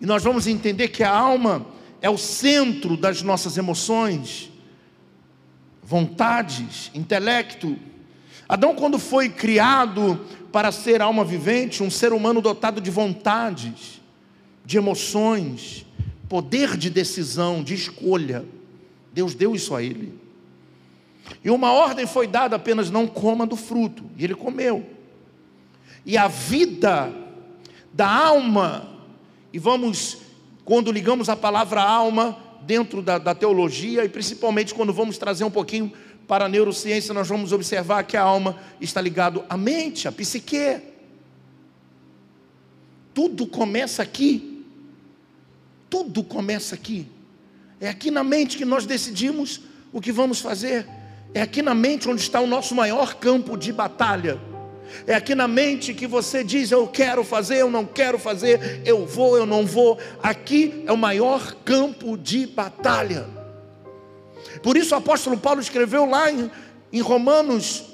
e 0.00 0.06
nós 0.06 0.22
vamos 0.22 0.46
entender 0.46 0.88
que 0.88 1.02
a 1.02 1.10
alma 1.10 1.66
é 2.00 2.10
o 2.10 2.18
centro 2.18 2.96
das 2.96 3.22
nossas 3.22 3.56
emoções, 3.56 4.50
vontades, 5.82 6.90
intelecto. 6.94 7.76
Adão, 8.48 8.74
quando 8.74 8.98
foi 8.98 9.28
criado 9.28 10.20
para 10.52 10.72
ser 10.72 11.00
alma 11.00 11.24
vivente, 11.24 11.82
um 11.82 11.90
ser 11.90 12.12
humano 12.12 12.40
dotado 12.40 12.80
de 12.80 12.90
vontades, 12.90 14.00
de 14.64 14.76
emoções, 14.76 15.86
poder 16.28 16.76
de 16.76 16.90
decisão, 16.90 17.62
de 17.62 17.74
escolha, 17.74 18.44
Deus 19.12 19.34
deu 19.34 19.54
isso 19.54 19.74
a 19.74 19.82
ele. 19.82 20.25
E 21.44 21.50
uma 21.50 21.72
ordem 21.72 22.06
foi 22.06 22.26
dada 22.26 22.56
apenas: 22.56 22.90
não 22.90 23.06
coma 23.06 23.46
do 23.46 23.56
fruto. 23.56 24.04
E 24.16 24.24
ele 24.24 24.34
comeu. 24.34 24.84
E 26.04 26.16
a 26.16 26.28
vida 26.28 27.12
da 27.92 28.08
alma, 28.08 28.88
e 29.52 29.58
vamos, 29.58 30.18
quando 30.64 30.92
ligamos 30.92 31.28
a 31.28 31.36
palavra 31.36 31.82
alma 31.82 32.38
dentro 32.62 33.00
da, 33.00 33.18
da 33.18 33.34
teologia, 33.34 34.04
e 34.04 34.08
principalmente 34.08 34.74
quando 34.74 34.92
vamos 34.92 35.18
trazer 35.18 35.44
um 35.44 35.50
pouquinho 35.50 35.92
para 36.28 36.44
a 36.44 36.48
neurociência, 36.48 37.14
nós 37.14 37.28
vamos 37.28 37.52
observar 37.52 38.04
que 38.04 38.16
a 38.16 38.22
alma 38.22 38.58
está 38.80 39.00
ligado 39.00 39.44
à 39.48 39.56
mente, 39.56 40.06
à 40.06 40.12
psique. 40.12 40.80
Tudo 43.14 43.46
começa 43.46 44.02
aqui. 44.02 44.64
Tudo 45.88 46.22
começa 46.22 46.74
aqui. 46.74 47.06
É 47.80 47.88
aqui 47.88 48.10
na 48.10 48.24
mente 48.24 48.56
que 48.56 48.64
nós 48.64 48.84
decidimos 48.84 49.60
o 49.92 50.00
que 50.00 50.12
vamos 50.12 50.40
fazer. 50.40 50.86
É 51.36 51.42
aqui 51.42 51.60
na 51.60 51.74
mente 51.74 52.08
onde 52.08 52.22
está 52.22 52.40
o 52.40 52.46
nosso 52.46 52.74
maior 52.74 53.16
campo 53.16 53.58
de 53.58 53.70
batalha. 53.70 54.40
É 55.06 55.14
aqui 55.14 55.34
na 55.34 55.46
mente 55.46 55.92
que 55.92 56.06
você 56.06 56.42
diz: 56.42 56.70
Eu 56.70 56.88
quero 56.88 57.22
fazer, 57.22 57.58
eu 57.58 57.70
não 57.70 57.84
quero 57.84 58.18
fazer, 58.18 58.80
eu 58.86 59.04
vou, 59.04 59.36
eu 59.36 59.44
não 59.44 59.66
vou. 59.66 59.98
Aqui 60.22 60.82
é 60.86 60.92
o 60.92 60.96
maior 60.96 61.52
campo 61.56 62.16
de 62.16 62.46
batalha. 62.46 63.26
Por 64.62 64.78
isso 64.78 64.94
o 64.94 64.96
apóstolo 64.96 65.36
Paulo 65.36 65.60
escreveu 65.60 66.06
lá 66.06 66.32
em, 66.32 66.50
em 66.90 67.02
Romanos, 67.02 67.84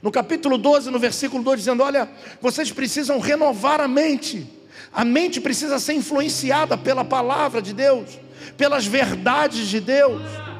No 0.00 0.12
capítulo 0.12 0.56
12, 0.56 0.92
no 0.92 1.00
versículo 1.00 1.42
2, 1.42 1.58
dizendo: 1.58 1.82
Olha, 1.82 2.08
vocês 2.40 2.70
precisam 2.70 3.18
renovar 3.18 3.80
a 3.80 3.88
mente. 3.88 4.46
A 4.92 5.04
mente 5.04 5.40
precisa 5.40 5.80
ser 5.80 5.94
influenciada 5.94 6.78
pela 6.78 7.04
palavra 7.04 7.60
de 7.60 7.74
Deus, 7.74 8.16
pelas 8.56 8.86
verdades 8.86 9.66
de 9.66 9.80
Deus. 9.80 10.51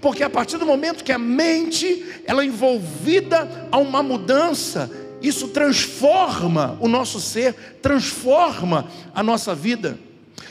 Porque 0.00 0.22
a 0.22 0.30
partir 0.30 0.56
do 0.56 0.66
momento 0.66 1.04
que 1.04 1.12
a 1.12 1.18
mente 1.18 2.04
ela 2.24 2.42
é 2.42 2.46
envolvida 2.46 3.68
a 3.70 3.78
uma 3.78 4.02
mudança, 4.02 4.90
isso 5.20 5.48
transforma 5.48 6.78
o 6.80 6.88
nosso 6.88 7.20
ser, 7.20 7.54
transforma 7.82 8.88
a 9.14 9.22
nossa 9.22 9.54
vida. 9.54 9.98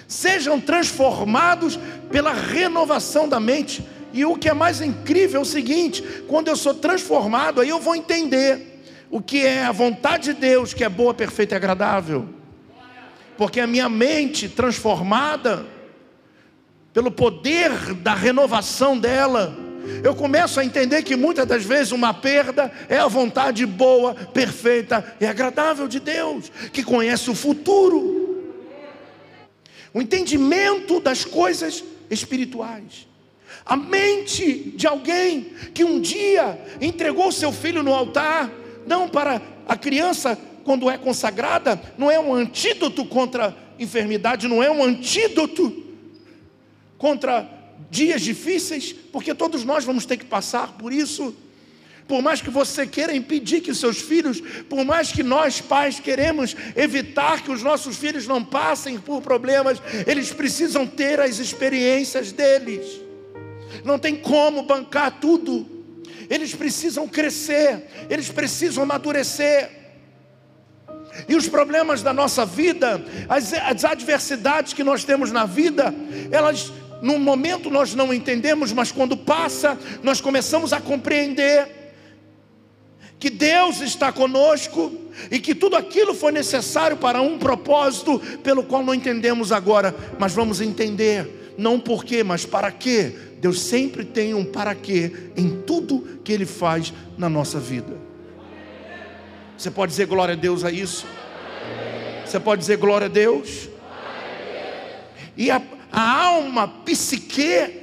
Sejam 0.07 0.59
transformados 0.59 1.79
pela 2.11 2.33
renovação 2.33 3.27
da 3.27 3.39
mente. 3.39 3.83
E 4.13 4.25
o 4.25 4.35
que 4.35 4.49
é 4.49 4.53
mais 4.53 4.81
incrível 4.81 5.39
é 5.39 5.43
o 5.43 5.45
seguinte: 5.45 6.03
quando 6.27 6.47
eu 6.47 6.55
sou 6.55 6.73
transformado, 6.73 7.61
aí 7.61 7.69
eu 7.69 7.79
vou 7.79 7.95
entender 7.95 8.81
o 9.09 9.21
que 9.21 9.45
é 9.45 9.65
a 9.65 9.71
vontade 9.71 10.33
de 10.33 10.39
Deus, 10.39 10.73
que 10.73 10.83
é 10.83 10.89
boa, 10.89 11.13
perfeita 11.13 11.55
e 11.55 11.57
agradável. 11.57 12.27
Porque 13.37 13.59
a 13.59 13.67
minha 13.67 13.89
mente 13.89 14.49
transformada, 14.49 15.65
pelo 16.99 17.11
poder 17.11 17.93
da 17.93 18.13
renovação 18.13 18.99
dela, 18.99 19.57
eu 20.03 20.13
começo 20.13 20.59
a 20.59 20.65
entender 20.65 21.01
que 21.01 21.15
muitas 21.15 21.47
das 21.47 21.63
vezes 21.63 21.93
uma 21.93 22.13
perda 22.13 22.69
é 22.89 22.97
a 22.97 23.07
vontade 23.07 23.65
boa, 23.65 24.13
perfeita 24.13 25.15
e 25.17 25.25
agradável 25.25 25.87
de 25.87 25.97
Deus, 25.97 26.51
que 26.73 26.83
conhece 26.83 27.29
o 27.29 27.33
futuro, 27.33 28.53
o 29.93 30.01
entendimento 30.01 30.99
das 30.99 31.23
coisas 31.23 31.81
espirituais. 32.09 33.07
A 33.65 33.77
mente 33.77 34.73
de 34.75 34.85
alguém 34.85 35.53
que 35.73 35.85
um 35.85 36.01
dia 36.01 36.59
entregou 36.81 37.31
seu 37.31 37.53
filho 37.53 37.81
no 37.81 37.93
altar, 37.93 38.51
não 38.85 39.07
para 39.07 39.41
a 39.65 39.77
criança 39.77 40.37
quando 40.65 40.89
é 40.89 40.97
consagrada, 40.97 41.81
não 41.97 42.11
é 42.11 42.19
um 42.19 42.33
antídoto 42.33 43.05
contra 43.05 43.55
enfermidade, 43.79 44.49
não 44.49 44.61
é 44.61 44.69
um 44.69 44.83
antídoto 44.83 45.87
contra 46.99 47.49
dias 47.89 48.21
difíceis, 48.21 48.93
porque 48.93 49.33
todos 49.33 49.63
nós 49.63 49.83
vamos 49.83 50.05
ter 50.05 50.17
que 50.17 50.25
passar 50.25 50.73
por 50.73 50.93
isso. 50.93 51.35
Por 52.07 52.21
mais 52.21 52.41
que 52.41 52.51
você 52.51 52.85
queira 52.85 53.15
impedir 53.15 53.61
que 53.61 53.73
seus 53.73 53.99
filhos, 53.99 54.39
por 54.69 54.85
mais 54.85 55.11
que 55.11 55.23
nós 55.23 55.59
pais 55.61 55.99
queremos 55.99 56.55
evitar 56.75 57.41
que 57.41 57.51
os 57.51 57.63
nossos 57.63 57.97
filhos 57.97 58.27
não 58.27 58.45
passem 58.45 58.99
por 58.99 59.21
problemas, 59.21 59.81
eles 60.05 60.31
precisam 60.31 60.85
ter 60.85 61.19
as 61.19 61.39
experiências 61.39 62.31
deles 62.31 63.09
não 63.83 63.97
tem 63.99 64.15
como 64.15 64.63
bancar 64.63 65.19
tudo. 65.19 65.67
Eles 66.29 66.53
precisam 66.53 67.07
crescer, 67.07 67.87
eles 68.09 68.29
precisam 68.29 68.83
amadurecer. 68.83 69.77
E 71.27 71.35
os 71.35 71.47
problemas 71.47 72.01
da 72.01 72.13
nossa 72.13 72.45
vida, 72.45 73.03
as, 73.27 73.51
as 73.53 73.83
adversidades 73.83 74.73
que 74.73 74.83
nós 74.83 75.03
temos 75.03 75.31
na 75.31 75.45
vida, 75.45 75.93
elas 76.31 76.71
no 77.01 77.17
momento 77.17 77.69
nós 77.69 77.95
não 77.95 78.13
entendemos, 78.13 78.71
mas 78.73 78.91
quando 78.91 79.15
passa, 79.15 79.77
nós 80.03 80.19
começamos 80.19 80.73
a 80.73 80.81
compreender 80.81 81.79
que 83.19 83.29
Deus 83.29 83.81
está 83.81 84.11
conosco 84.11 84.91
e 85.29 85.39
que 85.39 85.53
tudo 85.53 85.75
aquilo 85.75 86.13
foi 86.13 86.31
necessário 86.31 86.95
para 86.97 87.21
um 87.21 87.37
propósito 87.37 88.19
pelo 88.41 88.63
qual 88.63 88.83
não 88.83 88.93
entendemos 88.93 89.51
agora, 89.51 89.93
mas 90.17 90.33
vamos 90.33 90.61
entender, 90.61 91.53
não 91.57 91.79
por 91.79 92.05
quê, 92.05 92.23
mas 92.23 92.45
para 92.45 92.71
quê 92.71 93.13
Deus 93.39 93.61
sempre 93.61 94.03
tem 94.03 94.33
um 94.33 94.43
para 94.43 94.75
quê 94.75 95.31
em 95.35 95.61
tudo 95.61 96.19
que 96.23 96.31
Ele 96.31 96.45
faz 96.45 96.93
na 97.17 97.29
nossa 97.29 97.59
vida. 97.59 97.97
Você 99.57 99.71
pode 99.71 99.91
dizer 99.91 100.07
glória 100.07 100.33
a 100.33 100.37
Deus 100.37 100.63
a 100.63 100.71
isso? 100.71 101.05
Você 102.25 102.39
pode 102.39 102.61
dizer 102.61 102.77
glória 102.77 103.05
a 103.05 103.09
Deus? 103.09 103.69
E 105.35 105.49
a, 105.49 105.61
a 105.99 106.23
alma 106.23 106.65
psique, 106.85 107.77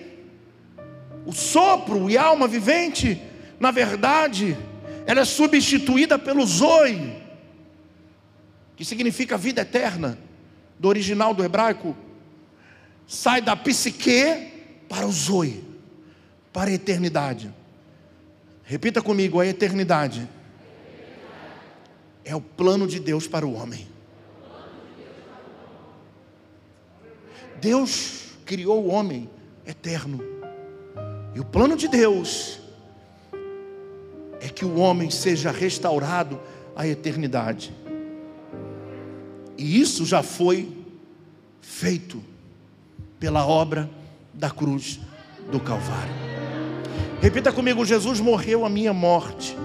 o 1.26 1.32
sopro 1.32 2.08
e 2.08 2.16
a 2.16 2.22
alma 2.24 2.48
vivente, 2.48 3.20
na 3.60 3.70
verdade, 3.70 4.56
ela 5.06 5.20
é 5.20 5.24
substituída 5.24 6.18
pelo 6.18 6.46
zoe, 6.46 7.22
que 8.74 8.86
significa 8.86 9.36
vida 9.36 9.60
eterna, 9.60 10.18
do 10.78 10.88
original 10.88 11.34
do 11.34 11.44
hebraico, 11.44 11.94
sai 13.06 13.42
da 13.42 13.54
psique 13.54 14.50
para 14.88 15.06
o 15.06 15.12
Zoe, 15.12 15.64
para 16.52 16.70
a 16.70 16.72
eternidade. 16.72 17.52
Repita 18.64 19.00
comigo: 19.02 19.40
a 19.40 19.46
eternidade 19.46 20.28
é 22.24 22.34
o 22.34 22.40
plano 22.40 22.86
de 22.86 22.98
Deus 22.98 23.26
para 23.26 23.46
o 23.46 23.54
homem. 23.54 23.86
Deus 27.60 28.30
criou 28.44 28.84
o 28.84 28.88
homem 28.88 29.28
eterno. 29.66 30.20
E 31.34 31.40
o 31.40 31.44
plano 31.44 31.76
de 31.76 31.88
Deus 31.88 32.60
é 34.40 34.48
que 34.48 34.64
o 34.64 34.76
homem 34.76 35.10
seja 35.10 35.50
restaurado 35.50 36.40
à 36.74 36.86
eternidade. 36.86 37.72
E 39.58 39.80
isso 39.80 40.04
já 40.04 40.22
foi 40.22 40.70
feito 41.60 42.22
pela 43.18 43.46
obra 43.46 43.90
da 44.32 44.50
cruz 44.50 45.00
do 45.50 45.58
Calvário. 45.58 46.14
Repita 47.20 47.52
comigo: 47.52 47.84
Jesus 47.84 48.20
morreu 48.20 48.64
a 48.64 48.68
minha 48.68 48.92
morte. 48.92 49.56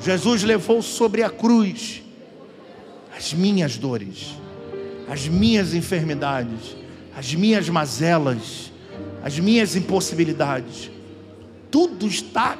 Jesus 0.00 0.42
levou 0.42 0.80
sobre 0.80 1.22
a 1.22 1.28
cruz 1.28 2.02
as 3.14 3.34
minhas 3.34 3.76
dores, 3.76 4.34
as 5.10 5.26
minhas 5.28 5.74
enfermidades, 5.74 6.76
as 7.16 7.34
minhas 7.34 7.68
mazelas, 7.68 8.72
as 9.22 9.38
minhas 9.38 9.76
impossibilidades. 9.76 10.90
Tudo 11.70 12.06
está 12.06 12.56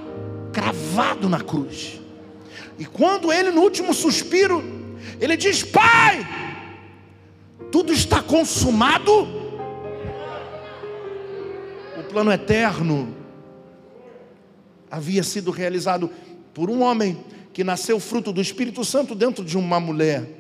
cravado 0.52 1.28
na 1.28 1.40
cruz. 1.40 2.00
E 2.78 2.84
quando 2.84 3.32
ele, 3.32 3.50
no 3.50 3.60
último 3.60 3.94
suspiro, 3.94 4.62
ele 5.20 5.36
diz: 5.36 5.62
Pai, 5.62 6.26
tudo 7.70 7.92
está 7.92 8.22
consumado 8.22 9.40
plano 12.10 12.32
eterno 12.32 13.14
havia 14.90 15.22
sido 15.22 15.52
realizado 15.52 16.10
por 16.52 16.68
um 16.68 16.82
homem 16.82 17.24
que 17.52 17.62
nasceu 17.62 18.00
fruto 18.00 18.32
do 18.32 18.40
Espírito 18.40 18.84
Santo 18.84 19.14
dentro 19.14 19.44
de 19.44 19.56
uma 19.56 19.78
mulher. 19.78 20.39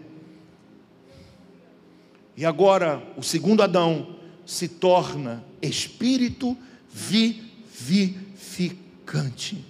E 2.40 2.46
agora 2.46 3.02
o 3.18 3.22
segundo 3.22 3.62
Adão 3.62 4.16
se 4.46 4.66
torna 4.66 5.44
espírito 5.60 6.56
vivificante. 6.90 9.62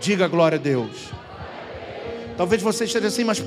Diga 0.00 0.26
glória 0.26 0.56
a 0.56 0.58
Deus. 0.58 1.10
Talvez 2.34 2.62
você 2.62 2.84
esteja 2.84 3.08
assim, 3.08 3.24
mas 3.24 3.44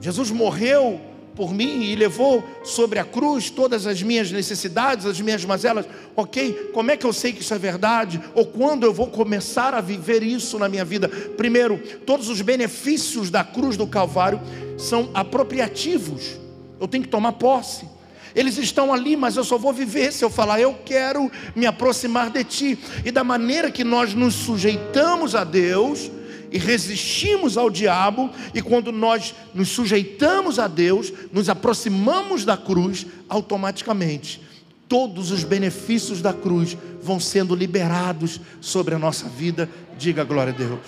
Jesus 0.00 0.30
morreu 0.30 0.98
por 1.36 1.52
mim 1.52 1.82
e 1.82 1.94
levou 1.94 2.42
sobre 2.64 2.98
a 2.98 3.04
cruz 3.04 3.50
todas 3.50 3.86
as 3.86 4.02
minhas 4.02 4.32
necessidades, 4.32 5.04
as 5.04 5.20
minhas 5.20 5.44
mazelas. 5.44 5.84
Ok, 6.16 6.70
como 6.72 6.90
é 6.90 6.96
que 6.96 7.04
eu 7.04 7.12
sei 7.12 7.34
que 7.34 7.42
isso 7.42 7.52
é 7.52 7.58
verdade? 7.58 8.18
Ou 8.34 8.46
quando 8.46 8.84
eu 8.84 8.94
vou 8.94 9.08
começar 9.08 9.74
a 9.74 9.82
viver 9.82 10.22
isso 10.22 10.58
na 10.58 10.70
minha 10.70 10.86
vida? 10.86 11.06
Primeiro, 11.06 11.76
todos 12.06 12.30
os 12.30 12.40
benefícios 12.40 13.28
da 13.28 13.44
cruz 13.44 13.76
do 13.76 13.86
Calvário 13.86 14.40
são 14.78 15.10
apropriativos, 15.12 16.40
eu 16.82 16.88
tenho 16.88 17.04
que 17.04 17.10
tomar 17.10 17.32
posse. 17.32 17.86
Eles 18.34 18.58
estão 18.58 18.92
ali, 18.92 19.16
mas 19.16 19.36
eu 19.36 19.44
só 19.44 19.56
vou 19.56 19.72
viver 19.72 20.12
se 20.12 20.24
eu 20.24 20.30
falar, 20.30 20.60
eu 20.60 20.74
quero 20.84 21.30
me 21.54 21.64
aproximar 21.64 22.28
de 22.28 22.42
ti. 22.42 22.78
E 23.04 23.12
da 23.12 23.22
maneira 23.22 23.70
que 23.70 23.84
nós 23.84 24.14
nos 24.14 24.34
sujeitamos 24.34 25.36
a 25.36 25.44
Deus, 25.44 26.10
e 26.50 26.58
resistimos 26.58 27.56
ao 27.56 27.70
diabo, 27.70 28.30
e 28.52 28.60
quando 28.60 28.90
nós 28.90 29.34
nos 29.54 29.68
sujeitamos 29.68 30.58
a 30.58 30.66
Deus, 30.66 31.12
nos 31.32 31.48
aproximamos 31.48 32.44
da 32.44 32.56
cruz, 32.56 33.06
automaticamente 33.28 34.42
todos 34.88 35.30
os 35.30 35.42
benefícios 35.42 36.20
da 36.20 36.34
cruz 36.34 36.76
vão 37.00 37.18
sendo 37.18 37.54
liberados 37.54 38.38
sobre 38.60 38.94
a 38.94 38.98
nossa 38.98 39.26
vida. 39.26 39.70
Diga 39.96 40.22
glória 40.22 40.52
a 40.52 40.56
Deus. 40.56 40.80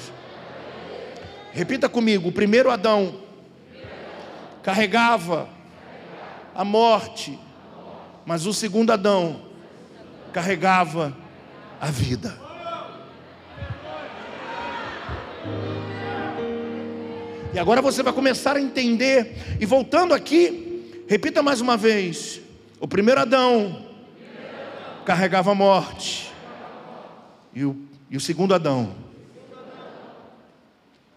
Repita 1.52 1.88
comigo: 1.88 2.28
o 2.28 2.33
primeiro 2.33 2.70
Adão 2.70 3.14
carregava 4.62 5.48
a 6.54 6.64
morte, 6.64 7.38
mas 8.24 8.46
o 8.46 8.54
segundo 8.54 8.92
Adão 8.92 9.42
carregava 10.32 11.16
a 11.80 11.86
vida. 11.86 12.44
E 17.52 17.58
agora 17.58 17.80
você 17.80 18.02
vai 18.02 18.12
começar 18.12 18.56
a 18.56 18.60
entender. 18.60 19.56
E 19.60 19.66
voltando 19.66 20.12
aqui, 20.12 21.04
repita 21.08 21.42
mais 21.42 21.60
uma 21.60 21.76
vez: 21.76 22.40
o 22.80 22.88
primeiro 22.88 23.20
Adão 23.20 23.86
carregava 25.04 25.52
a 25.52 25.54
morte, 25.54 26.32
e 27.54 27.64
o, 27.64 27.76
e 28.10 28.16
o 28.16 28.20
segundo 28.20 28.54
Adão 28.54 28.94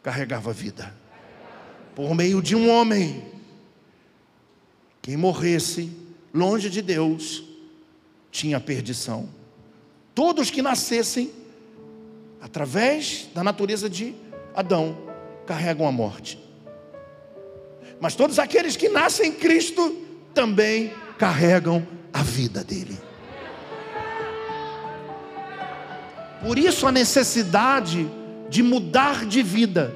carregava 0.04 0.52
a 0.52 0.54
vida. 0.54 0.94
Por 1.96 2.14
meio 2.14 2.42
de 2.42 2.56
um 2.56 2.70
homem, 2.70 3.37
quem 5.08 5.16
morresse 5.16 5.90
longe 6.34 6.70
de 6.70 6.82
Deus 6.82 7.42
tinha 8.30 8.60
perdição. 8.60 9.30
Todos 10.14 10.52
que 10.52 10.62
nascessem 10.62 11.32
através 12.42 13.30
da 13.34 13.42
natureza 13.42 13.90
de 13.90 14.14
Adão 14.54 14.98
carregam 15.46 15.88
a 15.88 15.94
morte. 15.94 16.38
Mas 18.02 18.16
todos 18.16 18.38
aqueles 18.38 18.76
que 18.76 18.90
nascem 18.90 19.30
em 19.30 19.32
Cristo 19.32 19.96
também 20.34 20.92
carregam 21.18 21.88
a 22.12 22.22
vida 22.22 22.62
dele. 22.62 23.00
Por 26.46 26.60
isso 26.60 26.86
a 26.86 26.92
necessidade 26.92 28.06
de 28.50 28.62
mudar 28.62 29.26
de 29.26 29.42
vida. 29.42 29.96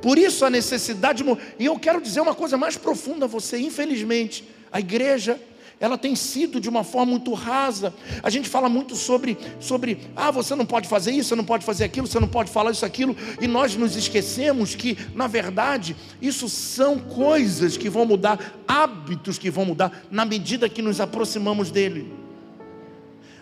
Por 0.00 0.18
isso 0.18 0.44
a 0.44 0.50
necessidade 0.50 1.22
de 1.22 1.36
E 1.58 1.66
eu 1.66 1.78
quero 1.78 2.00
dizer 2.00 2.20
uma 2.20 2.34
coisa 2.34 2.56
mais 2.56 2.76
profunda 2.76 3.24
a 3.24 3.28
você, 3.28 3.58
infelizmente, 3.58 4.44
a 4.72 4.80
igreja 4.80 5.40
ela 5.80 5.96
tem 5.96 6.14
sido 6.14 6.60
de 6.60 6.68
uma 6.68 6.84
forma 6.84 7.12
muito 7.12 7.32
rasa. 7.32 7.94
A 8.22 8.28
gente 8.28 8.50
fala 8.50 8.68
muito 8.68 8.94
sobre, 8.94 9.38
sobre, 9.58 9.98
ah, 10.14 10.30
você 10.30 10.54
não 10.54 10.66
pode 10.66 10.86
fazer 10.86 11.10
isso, 11.10 11.30
você 11.30 11.34
não 11.34 11.44
pode 11.44 11.64
fazer 11.64 11.84
aquilo, 11.84 12.06
você 12.06 12.20
não 12.20 12.28
pode 12.28 12.50
falar 12.50 12.70
isso, 12.70 12.84
aquilo, 12.84 13.16
e 13.40 13.48
nós 13.48 13.74
nos 13.74 13.96
esquecemos 13.96 14.74
que, 14.74 14.96
na 15.14 15.26
verdade, 15.26 15.96
isso 16.20 16.50
são 16.50 16.98
coisas 16.98 17.78
que 17.78 17.88
vão 17.88 18.04
mudar, 18.04 18.60
hábitos 18.68 19.38
que 19.38 19.50
vão 19.50 19.64
mudar, 19.64 20.06
na 20.10 20.26
medida 20.26 20.68
que 20.68 20.82
nos 20.82 21.00
aproximamos 21.00 21.70
dele. 21.70 22.12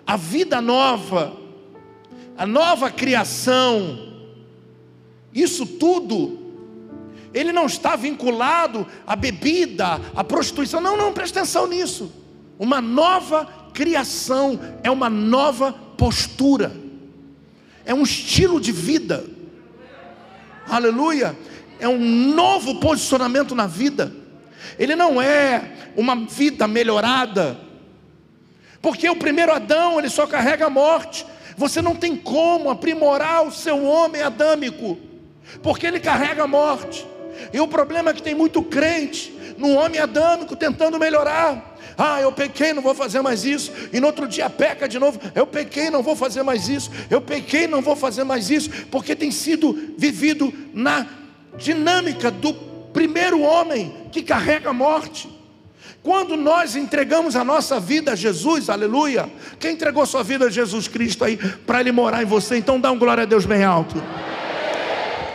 A 0.06 0.16
vida 0.16 0.60
nova, 0.60 1.36
a 2.36 2.46
nova 2.46 2.88
criação, 2.88 4.07
isso 5.34 5.66
tudo 5.66 6.48
ele 7.32 7.52
não 7.52 7.66
está 7.66 7.94
vinculado 7.94 8.86
à 9.06 9.14
bebida, 9.14 10.00
à 10.14 10.24
prostituição. 10.24 10.80
Não, 10.80 10.96
não, 10.96 11.12
presta 11.12 11.40
atenção 11.40 11.66
nisso. 11.66 12.10
Uma 12.58 12.80
nova 12.80 13.46
criação 13.72 14.58
é 14.82 14.90
uma 14.90 15.08
nova 15.08 15.72
postura, 15.72 16.74
é 17.84 17.94
um 17.94 18.02
estilo 18.02 18.60
de 18.60 18.72
vida. 18.72 19.24
Aleluia! 20.68 21.36
É 21.80 21.88
um 21.88 21.98
novo 21.98 22.80
posicionamento 22.80 23.54
na 23.54 23.66
vida. 23.66 24.12
Ele 24.78 24.96
não 24.96 25.22
é 25.22 25.90
uma 25.96 26.16
vida 26.16 26.66
melhorada, 26.66 27.58
porque 28.82 29.08
o 29.08 29.16
primeiro 29.16 29.52
Adão 29.52 29.98
ele 29.98 30.10
só 30.10 30.26
carrega 30.26 30.66
a 30.66 30.70
morte. 30.70 31.24
Você 31.56 31.80
não 31.80 31.94
tem 31.94 32.16
como 32.16 32.70
aprimorar 32.70 33.46
o 33.46 33.52
seu 33.52 33.84
homem 33.84 34.22
adâmico, 34.22 34.98
porque 35.62 35.86
ele 35.86 36.00
carrega 36.00 36.44
a 36.44 36.46
morte. 36.46 37.06
E 37.52 37.60
o 37.60 37.68
problema 37.68 38.10
é 38.10 38.14
que 38.14 38.22
tem 38.22 38.34
muito 38.34 38.62
crente 38.62 39.32
no 39.56 39.74
homem 39.74 40.00
adâmico 40.00 40.56
tentando 40.56 40.98
melhorar. 40.98 41.76
Ah, 41.96 42.20
eu 42.20 42.30
pequei, 42.30 42.72
não 42.72 42.80
vou 42.80 42.94
fazer 42.94 43.20
mais 43.20 43.44
isso. 43.44 43.72
E 43.92 43.98
no 43.98 44.06
outro 44.06 44.28
dia 44.28 44.48
peca 44.48 44.88
de 44.88 44.98
novo. 44.98 45.20
Eu 45.34 45.46
pequei, 45.46 45.90
não 45.90 46.02
vou 46.02 46.14
fazer 46.14 46.44
mais 46.44 46.68
isso. 46.68 46.90
Eu 47.10 47.20
pequei, 47.20 47.66
não 47.66 47.82
vou 47.82 47.96
fazer 47.96 48.22
mais 48.22 48.50
isso. 48.50 48.70
Porque 48.90 49.16
tem 49.16 49.32
sido 49.32 49.94
vivido 49.98 50.52
na 50.72 51.06
dinâmica 51.56 52.30
do 52.30 52.54
primeiro 52.92 53.40
homem 53.40 54.06
que 54.12 54.22
carrega 54.22 54.70
a 54.70 54.72
morte. 54.72 55.28
Quando 56.00 56.36
nós 56.36 56.76
entregamos 56.76 57.34
a 57.34 57.42
nossa 57.42 57.80
vida 57.80 58.12
a 58.12 58.14
Jesus, 58.14 58.70
aleluia. 58.70 59.28
Quem 59.58 59.72
entregou 59.72 60.06
sua 60.06 60.22
vida 60.22 60.46
a 60.46 60.50
Jesus 60.50 60.86
Cristo 60.86 61.24
aí 61.24 61.36
para 61.36 61.80
ele 61.80 61.90
morar 61.90 62.22
em 62.22 62.26
você? 62.26 62.56
Então 62.56 62.80
dá 62.80 62.92
um 62.92 62.98
glória 62.98 63.24
a 63.24 63.26
Deus 63.26 63.44
bem 63.44 63.64
alto. 63.64 64.00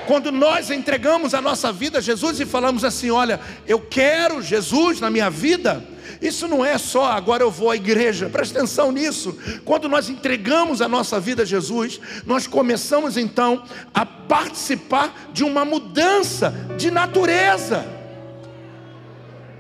Quando 0.06 0.32
nós 0.32 0.70
entregamos 0.70 1.34
a 1.34 1.42
nossa 1.42 1.72
vida 1.72 2.00
a 2.00 2.02
Jesus 2.02 2.40
e 2.40 2.46
falamos 2.46 2.84
assim: 2.84 3.10
Olha, 3.10 3.40
eu 3.68 3.80
quero 3.80 4.42
Jesus 4.42 5.00
na 5.00 5.10
minha 5.10 5.30
vida, 5.30 5.84
isso 6.22 6.48
não 6.48 6.64
é 6.64 6.78
só 6.78 7.06
agora 7.06 7.44
eu 7.44 7.52
vou 7.52 7.70
à 7.70 7.76
igreja, 7.76 8.30
presta 8.30 8.58
atenção 8.58 8.92
nisso. 8.92 9.38
Quando 9.66 9.90
nós 9.90 10.10
entregamos 10.10 10.82
a 10.82 10.88
nossa 10.88 11.20
vida 11.20 11.44
a 11.44 11.46
Jesus, 11.46 12.00
nós 12.26 12.48
começamos 12.48 13.18
então 13.18 13.64
a 13.94 14.06
participar 14.06 15.30
de 15.34 15.44
uma 15.44 15.66
mudança 15.66 16.54
de 16.78 16.90
natureza. 16.90 17.86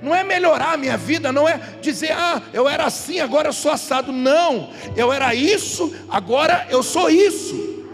Não 0.01 0.13
é 0.13 0.23
melhorar 0.23 0.73
a 0.73 0.77
minha 0.77 0.97
vida, 0.97 1.31
não 1.31 1.47
é 1.47 1.59
dizer, 1.81 2.11
ah, 2.11 2.41
eu 2.51 2.67
era 2.67 2.85
assim, 2.85 3.21
agora 3.21 3.49
eu 3.49 3.53
sou 3.53 3.71
assado. 3.71 4.11
Não, 4.11 4.69
eu 4.97 5.13
era 5.13 5.33
isso, 5.33 5.93
agora 6.09 6.67
eu 6.69 6.83
sou 6.83 7.09
isso. 7.09 7.85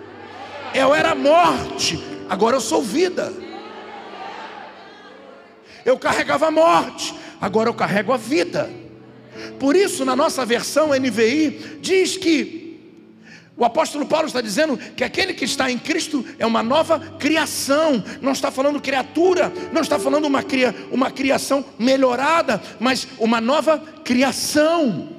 Eu 0.74 0.94
era 0.94 1.14
morte, 1.16 2.00
agora 2.30 2.56
eu 2.56 2.62
sou 2.62 2.82
vida. 2.82 3.34
Eu 5.84 5.98
carregava 5.98 6.48
a 6.48 6.52
morte, 6.52 7.16
agora 7.42 7.70
eu 7.70 7.74
carrego 7.74 8.14
a 8.14 8.18
vida. 8.18 8.70
Por 9.60 9.76
isso, 9.76 10.06
na 10.06 10.16
nossa 10.16 10.46
versão 10.46 10.90
NVI, 10.90 11.80
diz 11.82 12.18
que 12.18 12.60
o 13.58 13.66
apóstolo 13.66 14.06
Paulo 14.06 14.28
está 14.28 14.40
dizendo 14.40 14.78
que 14.78 15.04
aquele 15.04 15.34
que 15.34 15.44
está 15.44 15.70
em 15.70 15.78
Cristo 15.78 16.26
é 16.38 16.46
uma 16.46 16.64
nova 16.64 17.00
criação, 17.20 18.04
não 18.22 18.32
está 18.32 18.52
falando 18.52 18.80
criatura, 18.80 19.52
não 19.74 19.82
está 19.82 20.00
falando 20.00 20.26
uma, 20.26 20.44
cria, 20.44 20.74
uma 20.92 21.12
criação 21.12 21.66
melhorada, 21.78 22.62
mas 22.80 23.08
uma 23.18 23.42
nova 23.42 23.80
criação, 24.04 25.10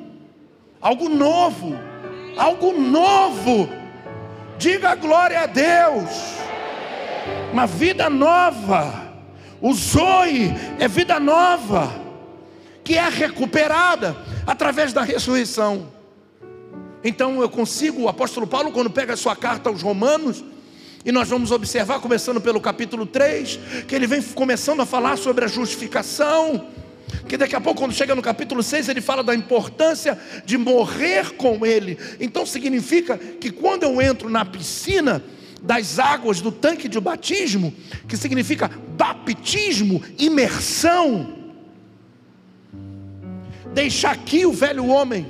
algo 0.80 1.08
novo, 1.08 1.78
algo 2.36 2.72
novo. 2.72 3.68
Diga 4.58 4.94
glória 4.94 5.40
a 5.40 5.46
Deus 5.46 6.39
uma 7.52 7.66
vida 7.66 8.08
nova. 8.08 9.10
O 9.60 9.74
Zoe 9.74 10.54
é 10.78 10.88
vida 10.88 11.20
nova, 11.20 11.92
que 12.82 12.96
é 12.96 13.08
recuperada 13.08 14.16
através 14.46 14.92
da 14.92 15.02
ressurreição. 15.02 15.88
Então 17.04 17.40
eu 17.40 17.48
consigo, 17.48 18.02
o 18.02 18.08
apóstolo 18.08 18.46
Paulo, 18.46 18.72
quando 18.72 18.90
pega 18.90 19.14
a 19.14 19.16
sua 19.16 19.36
carta 19.36 19.68
aos 19.68 19.82
Romanos, 19.82 20.44
e 21.04 21.10
nós 21.10 21.28
vamos 21.28 21.50
observar, 21.50 21.98
começando 22.00 22.40
pelo 22.40 22.60
capítulo 22.60 23.06
3, 23.06 23.58
que 23.88 23.94
ele 23.94 24.06
vem 24.06 24.22
começando 24.22 24.80
a 24.80 24.86
falar 24.86 25.16
sobre 25.16 25.44
a 25.44 25.48
justificação. 25.48 26.66
Que 27.26 27.36
daqui 27.36 27.56
a 27.56 27.60
pouco, 27.60 27.80
quando 27.80 27.92
chega 27.92 28.14
no 28.14 28.20
capítulo 28.20 28.62
6, 28.62 28.88
ele 28.88 29.00
fala 29.00 29.22
da 29.22 29.34
importância 29.34 30.18
de 30.44 30.58
morrer 30.58 31.32
com 31.36 31.64
ele. 31.64 31.98
Então 32.20 32.44
significa 32.44 33.16
que 33.16 33.50
quando 33.50 33.84
eu 33.84 34.00
entro 34.00 34.28
na 34.28 34.44
piscina, 34.44 35.22
das 35.62 35.98
águas 35.98 36.40
do 36.40 36.50
tanque 36.50 36.88
de 36.88 36.98
batismo, 36.98 37.72
que 38.08 38.16
significa 38.16 38.70
baptismo, 38.96 40.02
imersão. 40.18 41.34
Deixar 43.72 44.12
aqui 44.12 44.46
o 44.46 44.52
velho 44.52 44.86
homem. 44.86 45.26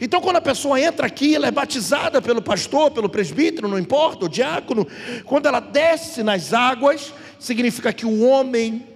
Então, 0.00 0.20
quando 0.20 0.36
a 0.36 0.40
pessoa 0.40 0.80
entra 0.80 1.06
aqui, 1.06 1.34
ela 1.34 1.46
é 1.46 1.50
batizada 1.50 2.22
pelo 2.22 2.40
pastor, 2.40 2.90
pelo 2.90 3.08
presbítero, 3.08 3.68
não 3.68 3.78
importa, 3.78 4.24
o 4.24 4.28
diácono. 4.28 4.86
Quando 5.24 5.46
ela 5.46 5.60
desce 5.60 6.22
nas 6.22 6.54
águas, 6.54 7.12
significa 7.38 7.92
que 7.92 8.06
o 8.06 8.26
homem, 8.26 8.86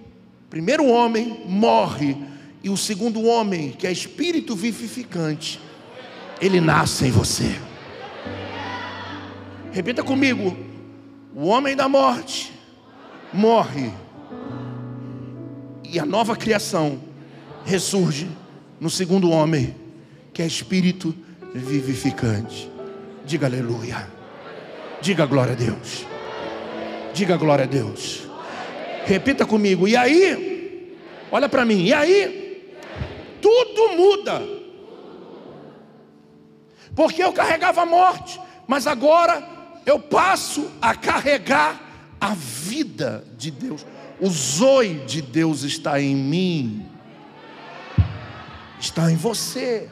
primeiro 0.49 0.85
homem, 0.87 1.41
morre, 1.45 2.17
e 2.63 2.69
o 2.69 2.75
segundo 2.75 3.23
homem, 3.23 3.71
que 3.71 3.85
é 3.85 3.91
espírito 3.91 4.55
vivificante, 4.55 5.59
ele 6.41 6.59
nasce 6.59 7.05
em 7.05 7.11
você. 7.11 7.55
Repita 9.71 10.01
comigo: 10.01 10.57
o 11.35 11.47
homem 11.47 11.75
da 11.75 11.89
morte 11.89 12.53
morre, 13.33 13.91
e 15.83 15.99
a 15.99 16.05
nova 16.05 16.35
criação 16.35 16.99
ressurge 17.65 18.29
no 18.79 18.89
segundo 18.89 19.29
homem, 19.29 19.75
que 20.33 20.41
é 20.41 20.45
espírito 20.45 21.13
vivificante. 21.53 22.71
Diga 23.25 23.47
aleluia. 23.47 24.07
Diga 25.01 25.25
glória 25.25 25.53
a 25.53 25.55
Deus. 25.55 26.05
Diga 27.13 27.35
glória 27.35 27.65
a 27.65 27.67
Deus. 27.67 28.23
Repita 29.05 29.45
comigo. 29.45 29.87
E 29.87 29.95
aí, 29.95 30.97
olha 31.29 31.49
para 31.49 31.65
mim. 31.65 31.83
E 31.83 31.93
aí, 31.93 32.71
tudo 33.41 33.95
muda. 33.95 34.41
Porque 36.95 37.21
eu 37.21 37.33
carregava 37.33 37.81
a 37.81 37.85
morte, 37.85 38.39
mas 38.67 38.87
agora 38.87 39.54
eu 39.85 39.99
passo 39.99 40.71
a 40.81 40.95
carregar 40.95 41.81
a 42.19 42.33
vida 42.33 43.23
de 43.37 43.51
Deus. 43.51 43.85
O 44.19 44.29
zoe 44.29 45.01
de 45.05 45.21
Deus 45.21 45.63
está 45.63 46.01
em 46.01 46.15
mim, 46.15 46.85
está 48.79 49.11
em 49.11 49.15
você. 49.15 49.89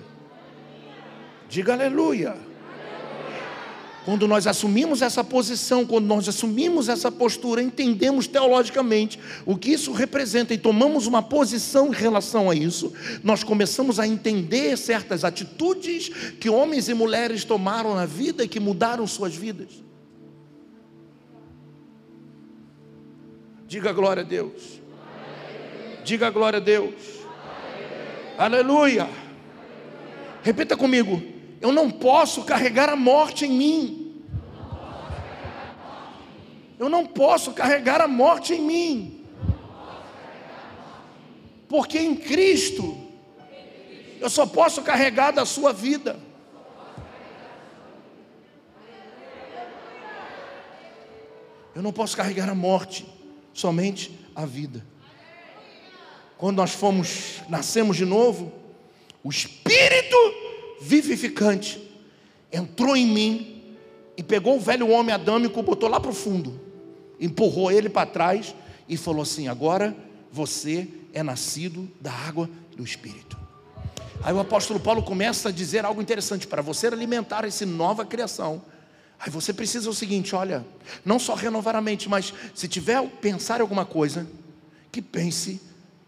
Diga 1.49 1.73
aleluia. 1.73 2.35
Quando 4.05 4.27
nós 4.27 4.47
assumimos 4.47 5.01
essa 5.01 5.23
posição, 5.23 5.85
quando 5.85 6.05
nós 6.05 6.27
assumimos 6.27 6.89
essa 6.89 7.09
postura, 7.09 7.61
entendemos 7.61 8.27
teologicamente 8.27 9.17
o 9.45 9.55
que 9.55 9.71
isso 9.71 9.93
representa 9.93 10.53
e 10.53 10.57
tomamos 10.57 11.07
uma 11.07 11.21
posição 11.21 11.87
em 11.87 11.95
relação 11.95 12.49
a 12.49 12.55
isso, 12.55 12.91
nós 13.23 13.43
começamos 13.43 13.99
a 13.99 14.07
entender 14.07 14.77
certas 14.77 15.23
atitudes 15.23 16.09
que 16.39 16.49
homens 16.49 16.89
e 16.89 16.93
mulheres 16.93 17.45
tomaram 17.45 17.95
na 17.95 18.05
vida 18.05 18.43
e 18.43 18.47
que 18.47 18.59
mudaram 18.59 19.07
suas 19.07 19.33
vidas. 19.35 19.82
Diga 23.73 23.91
glória 23.91 24.21
a 24.21 24.23
Deus. 24.23 24.79
Diga 26.03 26.29
glória 26.29 26.57
a 26.57 26.61
Deus. 26.61 26.93
Aleluia. 28.37 29.09
Repita 30.43 30.77
comigo. 30.77 31.19
Eu 31.59 31.71
não 31.71 31.89
posso 31.89 32.43
carregar 32.43 32.87
a 32.87 32.95
morte 32.95 33.45
em 33.45 33.51
mim. 33.51 34.23
Eu 36.77 36.87
não 36.87 37.03
posso 37.03 37.51
carregar 37.51 37.99
a 37.99 38.07
morte 38.07 38.53
em 38.53 38.61
mim. 38.61 39.25
Porque 41.67 41.97
em 41.97 42.15
Cristo 42.15 42.95
eu 44.19 44.29
só 44.29 44.45
posso 44.45 44.83
carregar 44.83 45.31
da 45.31 45.47
sua 45.47 45.73
vida. 45.73 46.19
Eu 51.73 51.81
não 51.81 51.91
posso 51.91 52.15
carregar 52.15 52.47
a 52.47 52.53
morte, 52.53 53.22
somente 53.53 54.11
a 54.35 54.45
vida. 54.45 54.85
Quando 56.37 56.57
nós 56.57 56.71
fomos, 56.71 57.41
nascemos 57.47 57.95
de 57.95 58.05
novo, 58.05 58.51
o 59.23 59.29
Espírito 59.29 60.17
vivificante 60.81 61.81
entrou 62.51 62.95
em 62.95 63.07
mim 63.07 63.75
e 64.17 64.23
pegou 64.23 64.57
o 64.57 64.59
velho 64.59 64.89
homem 64.89 65.13
adâmico, 65.13 65.63
botou 65.63 65.89
lá 65.89 65.99
para 65.99 66.11
o 66.11 66.13
fundo, 66.13 66.59
empurrou 67.19 67.71
ele 67.71 67.89
para 67.89 68.05
trás 68.05 68.53
e 68.87 68.97
falou 68.97 69.21
assim: 69.21 69.47
agora 69.47 69.95
você 70.31 70.87
é 71.13 71.23
nascido 71.23 71.89
da 72.01 72.11
água 72.11 72.49
do 72.75 72.83
Espírito. 72.83 73.37
Aí 74.21 74.33
o 74.33 74.39
apóstolo 74.39 74.79
Paulo 74.79 75.03
começa 75.03 75.49
a 75.49 75.51
dizer 75.51 75.85
algo 75.85 76.01
interessante: 76.01 76.47
para 76.47 76.61
você 76.61 76.87
alimentar 76.87 77.45
essa 77.45 77.65
nova 77.65 78.05
criação, 78.05 78.61
Aí 79.19 79.29
você 79.29 79.53
precisa 79.53 79.89
o 79.89 79.93
seguinte: 79.93 80.35
olha, 80.35 80.65
não 81.05 81.19
só 81.19 81.33
renovar 81.33 81.75
a 81.75 81.81
mente, 81.81 82.09
mas 82.09 82.33
se 82.53 82.67
tiver 82.67 83.01
pensar 83.21 83.61
alguma 83.61 83.85
coisa, 83.85 84.27
que 84.91 85.01
pense 85.01 85.61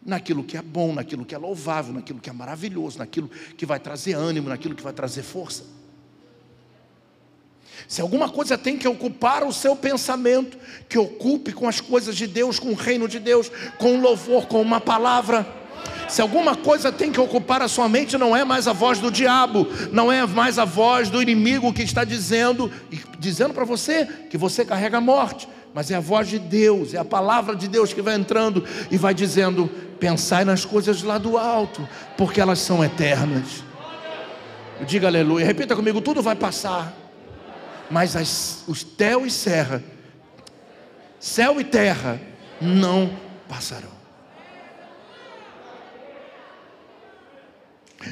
naquilo 0.05 0.43
que 0.43 0.55
é 0.55 0.61
bom, 0.61 0.93
naquilo 0.93 1.25
que 1.25 1.33
é 1.33 1.37
louvável, 1.37 1.93
naquilo 1.93 2.19
que 2.19 2.29
é 2.29 2.33
maravilhoso, 2.33 2.99
naquilo 2.99 3.29
que 3.57 3.65
vai 3.65 3.79
trazer 3.79 4.13
ânimo, 4.13 4.49
naquilo 4.49 4.75
que 4.75 4.83
vai 4.83 4.93
trazer 4.93 5.23
força. 5.23 5.63
Se 7.87 8.01
alguma 8.01 8.29
coisa 8.29 8.57
tem 8.57 8.77
que 8.77 8.87
ocupar 8.87 9.43
o 9.43 9.51
seu 9.51 9.75
pensamento, 9.75 10.57
que 10.87 10.97
ocupe 10.97 11.51
com 11.51 11.67
as 11.67 11.81
coisas 11.81 12.15
de 12.15 12.27
Deus, 12.27 12.59
com 12.59 12.69
o 12.69 12.75
reino 12.75 13.07
de 13.07 13.19
Deus, 13.19 13.51
com 13.77 13.99
louvor, 13.99 14.47
com 14.47 14.61
uma 14.61 14.79
palavra. 14.79 15.45
Se 16.07 16.21
alguma 16.21 16.55
coisa 16.55 16.91
tem 16.91 17.11
que 17.11 17.19
ocupar 17.19 17.61
a 17.61 17.67
sua 17.67 17.89
mente, 17.89 18.17
não 18.17 18.35
é 18.35 18.43
mais 18.43 18.67
a 18.67 18.73
voz 18.73 18.99
do 18.99 19.11
diabo, 19.11 19.67
não 19.91 20.11
é 20.11 20.25
mais 20.25 20.59
a 20.59 20.65
voz 20.65 21.09
do 21.09 21.21
inimigo 21.21 21.73
que 21.73 21.81
está 21.81 22.03
dizendo, 22.03 22.71
dizendo 23.17 23.53
para 23.53 23.65
você 23.65 24.05
que 24.29 24.37
você 24.37 24.63
carrega 24.63 24.97
a 24.97 25.01
morte, 25.01 25.47
mas 25.73 25.91
é 25.91 25.95
a 25.95 25.99
voz 25.99 26.27
de 26.27 26.39
Deus, 26.39 26.93
é 26.93 26.97
a 26.97 27.05
palavra 27.05 27.55
de 27.55 27.67
Deus 27.67 27.91
que 27.91 28.01
vai 28.01 28.15
entrando 28.15 28.63
e 28.91 28.97
vai 28.97 29.13
dizendo: 29.13 29.69
pensai 29.99 30.45
nas 30.45 30.63
coisas 30.63 31.01
lá 31.01 31.17
do 31.17 31.37
alto, 31.37 31.87
porque 32.15 32.39
elas 32.39 32.59
são 32.59 32.83
eternas. 32.83 33.63
Diga 34.85 35.07
aleluia, 35.07 35.45
repita 35.45 35.75
comigo: 35.75 36.01
tudo 36.01 36.21
vai 36.21 36.35
passar, 36.35 36.93
mas 37.89 38.15
as, 38.15 38.63
os 38.67 38.85
céu 38.97 39.25
e 39.25 39.31
serra, 39.31 39.83
céu 41.19 41.59
e 41.59 41.63
terra 41.63 42.21
não 42.61 43.11
passarão. 43.49 43.94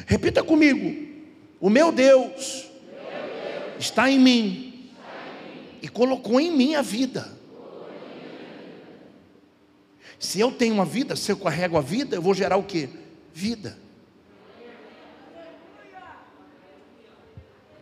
Repita 0.05 0.43
comigo: 0.43 1.13
o 1.59 1.69
meu 1.69 1.91
Deus 1.91 2.69
está 3.79 4.09
em 4.09 4.19
mim 4.19 4.91
e 5.81 5.87
colocou 5.87 6.39
em 6.39 6.51
mim 6.51 6.75
a 6.75 6.81
vida. 6.81 7.31
Se 10.19 10.39
eu 10.39 10.51
tenho 10.51 10.73
uma 10.73 10.85
vida, 10.85 11.15
se 11.15 11.31
eu 11.31 11.37
carrego 11.37 11.77
a 11.77 11.81
vida, 11.81 12.15
eu 12.15 12.21
vou 12.21 12.33
gerar 12.33 12.57
o 12.57 12.63
que? 12.63 12.89
Vida. 13.33 13.77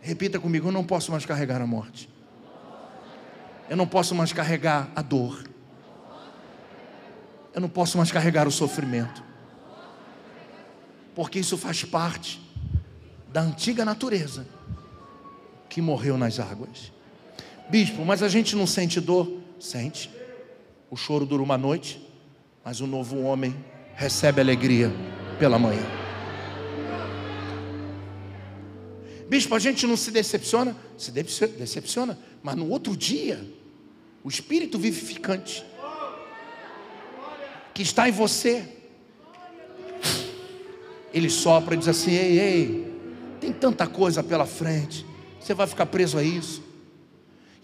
Repita 0.00 0.38
comigo: 0.38 0.68
eu 0.68 0.72
não 0.72 0.84
posso 0.84 1.10
mais 1.10 1.24
carregar 1.24 1.60
a 1.60 1.66
morte. 1.66 2.08
Eu 3.70 3.76
não 3.76 3.86
posso 3.86 4.14
mais 4.14 4.32
carregar 4.32 4.90
a 4.94 5.02
dor. 5.02 5.48
Eu 7.54 7.60
não 7.60 7.68
posso 7.68 7.96
mais 7.96 8.10
carregar 8.10 8.48
o 8.48 8.50
sofrimento 8.50 9.31
porque 11.14 11.38
isso 11.38 11.56
faz 11.56 11.84
parte 11.84 12.40
da 13.32 13.40
antiga 13.40 13.84
natureza 13.84 14.46
que 15.68 15.80
morreu 15.80 16.18
nas 16.18 16.38
águas. 16.38 16.92
Bispo, 17.68 18.04
mas 18.04 18.22
a 18.22 18.28
gente 18.28 18.54
não 18.54 18.66
sente 18.66 19.00
dor? 19.00 19.40
Sente. 19.58 20.10
O 20.90 20.96
choro 20.96 21.24
dura 21.24 21.42
uma 21.42 21.56
noite, 21.56 22.06
mas 22.64 22.80
o 22.80 22.86
novo 22.86 23.22
homem 23.22 23.54
recebe 23.94 24.40
alegria 24.40 24.92
pela 25.38 25.58
manhã. 25.58 25.82
Bispo, 29.28 29.54
a 29.54 29.58
gente 29.58 29.86
não 29.86 29.96
se 29.96 30.10
decepciona? 30.10 30.76
Se 30.98 31.10
decepciona, 31.10 32.18
mas 32.42 32.54
no 32.54 32.68
outro 32.68 32.94
dia, 32.94 33.42
o 34.22 34.28
Espírito 34.28 34.78
vivificante 34.78 35.64
que 37.72 37.82
está 37.82 38.06
em 38.08 38.12
você, 38.12 38.81
ele 41.12 41.30
sopra 41.30 41.74
e 41.74 41.78
diz 41.78 41.88
assim: 41.88 42.12
Ei, 42.12 42.38
ei, 42.38 42.96
tem 43.40 43.52
tanta 43.52 43.86
coisa 43.86 44.22
pela 44.22 44.46
frente, 44.46 45.06
você 45.40 45.54
vai 45.54 45.66
ficar 45.66 45.86
preso 45.86 46.18
a 46.18 46.22
isso. 46.22 46.62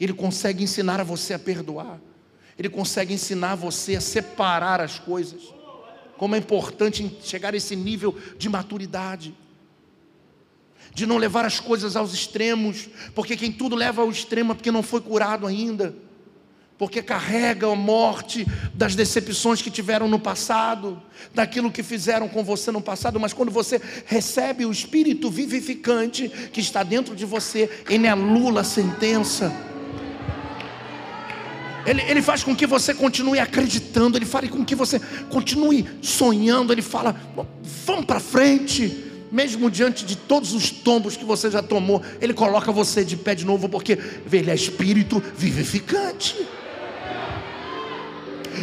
Ele 0.01 0.13
consegue 0.13 0.63
ensinar 0.63 1.01
a 1.01 1.05
você 1.05 1.35
a 1.35 1.39
perdoar, 1.39 2.01
ele 2.59 2.69
consegue 2.69 3.15
ensinar 3.15 3.55
você 3.55 3.97
a 3.97 4.01
separar 4.01 4.81
as 4.81 4.99
coisas. 4.99 5.55
Como 6.17 6.35
é 6.35 6.39
importante 6.39 7.17
chegar 7.23 7.55
a 7.55 7.57
esse 7.57 7.77
nível 7.77 8.17
de 8.37 8.49
maturidade, 8.49 9.35
de 10.93 11.07
não 11.07 11.17
levar 11.17 11.45
as 11.45 11.61
coisas 11.61 11.95
aos 11.95 12.13
extremos, 12.13 12.89
porque 13.15 13.37
quem 13.37 13.53
tudo 13.53 13.77
leva 13.77 14.03
ao 14.03 14.11
extremo 14.11 14.53
é 14.53 14.55
porque 14.55 14.73
não 14.73 14.83
foi 14.83 15.01
curado 15.01 15.47
ainda 15.47 15.95
porque 16.79 17.03
carrega 17.03 17.67
a 17.67 17.75
morte 17.75 18.47
das 18.73 18.95
decepções 18.95 19.61
que 19.61 19.71
tiveram 19.71 20.07
no 20.07 20.19
passado, 20.19 21.03
daquilo 21.35 21.73
que 21.73 21.83
fizeram 21.83 22.29
com 22.29 22.45
você 22.45 22.71
no 22.71 22.81
passado, 22.81 23.19
mas 23.19 23.33
quando 23.33 23.51
você 23.51 23.81
recebe 24.07 24.65
o 24.65 24.71
Espírito 24.71 25.29
vivificante 25.29 26.29
que 26.53 26.61
está 26.61 26.85
dentro 26.85 27.17
de 27.17 27.27
você, 27.27 27.69
ele 27.91 28.07
anula 28.07 28.61
a 28.61 28.65
sentença. 28.65 29.53
Ele, 31.85 32.03
ele 32.03 32.23
faz 32.23 32.45
com 32.45 32.55
que 32.55 32.67
você 32.67 32.95
continue 32.95 33.41
acreditando, 33.41 34.17
ele 34.17 34.27
faz 34.27 34.49
com 34.49 34.65
que 34.65 34.75
você 34.75 35.01
continue 35.31 35.85
sonhando, 36.01 36.73
ele 36.73 36.83
fala, 36.83 37.17
vamos 37.85 38.05
para 38.05 38.21
frente 38.21 39.05
mesmo 39.31 39.71
diante 39.71 40.07
de 40.07 40.17
todos 40.17 40.55
os 40.55 40.71
tombos 40.71 41.17
que 41.17 41.25
você 41.25 41.51
já 41.51 41.63
tomou, 41.63 42.03
Ele 42.19 42.33
coloca 42.33 42.73
você 42.73 43.05
de 43.05 43.15
pé 43.15 43.35
de 43.35 43.45
novo, 43.45 43.69
porque 43.69 43.99
Ele 44.33 44.51
é 44.51 44.55
Espírito 44.55 45.23
vivificante. 45.37 46.35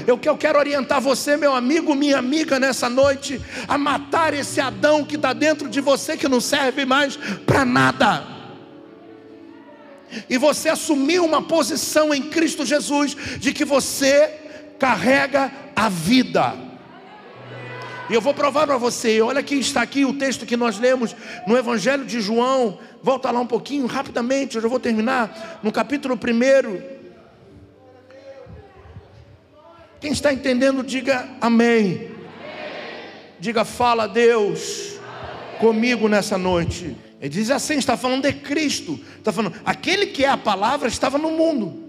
Eu, 0.08 0.20
eu 0.24 0.38
quero 0.38 0.60
orientar 0.60 1.02
você, 1.02 1.38
meu 1.38 1.56
amigo, 1.56 1.96
minha 1.96 2.18
amiga, 2.18 2.60
nessa 2.60 2.90
noite, 2.90 3.42
a 3.68 3.78
matar 3.78 4.34
esse 4.34 4.60
Adão 4.60 5.04
que 5.04 5.16
está 5.16 5.34
dentro 5.34 5.70
de 5.70 5.82
você, 5.82 6.18
que 6.18 6.28
não 6.28 6.42
serve 6.42 6.86
mais 6.86 7.18
para 7.46 7.66
nada. 7.66 8.26
E 10.30 10.38
você 10.38 10.70
assumir 10.70 11.20
uma 11.20 11.42
posição 11.42 12.14
em 12.14 12.22
Cristo 12.24 12.66
Jesus, 12.66 13.16
de 13.40 13.54
que 13.54 13.66
você 13.66 14.32
carrega 14.80 15.52
a 15.76 15.90
vida. 15.90 16.66
E 18.10 18.14
eu 18.14 18.22
vou 18.22 18.34
provar 18.36 18.68
para 18.68 18.78
você, 18.78 19.20
olha 19.20 19.42
que 19.42 19.56
está 19.56 19.82
aqui 19.82 20.06
o 20.06 20.14
texto 20.14 20.46
que 20.46 20.56
nós 20.56 20.78
lemos 20.78 21.16
no 21.48 21.58
Evangelho 21.58 22.06
de 22.06 22.22
João, 22.22 22.78
volta 23.02 23.32
lá 23.32 23.40
um 23.40 23.48
pouquinho, 23.48 23.88
rapidamente, 23.88 24.56
eu 24.56 24.62
já 24.62 24.68
vou 24.68 24.80
terminar, 24.80 25.60
no 25.64 25.72
capítulo 25.72 26.14
1, 26.16 26.95
quem 30.06 30.12
está 30.12 30.32
entendendo, 30.32 30.84
diga 30.84 31.28
amém. 31.42 32.12
Diga, 33.40 33.66
fala 33.66 34.08
Deus 34.08 35.00
comigo 35.60 36.08
nessa 36.08 36.38
noite. 36.38 36.96
Ele 37.20 37.30
diz 37.30 37.50
assim: 37.50 37.74
está 37.74 37.98
falando 37.98 38.22
de 38.22 38.34
Cristo. 38.34 39.00
Está 39.18 39.32
falando, 39.32 39.56
aquele 39.66 40.06
que 40.06 40.24
é 40.24 40.30
a 40.30 40.38
palavra 40.38 40.88
estava 40.88 41.18
no 41.18 41.32
mundo. 41.32 41.86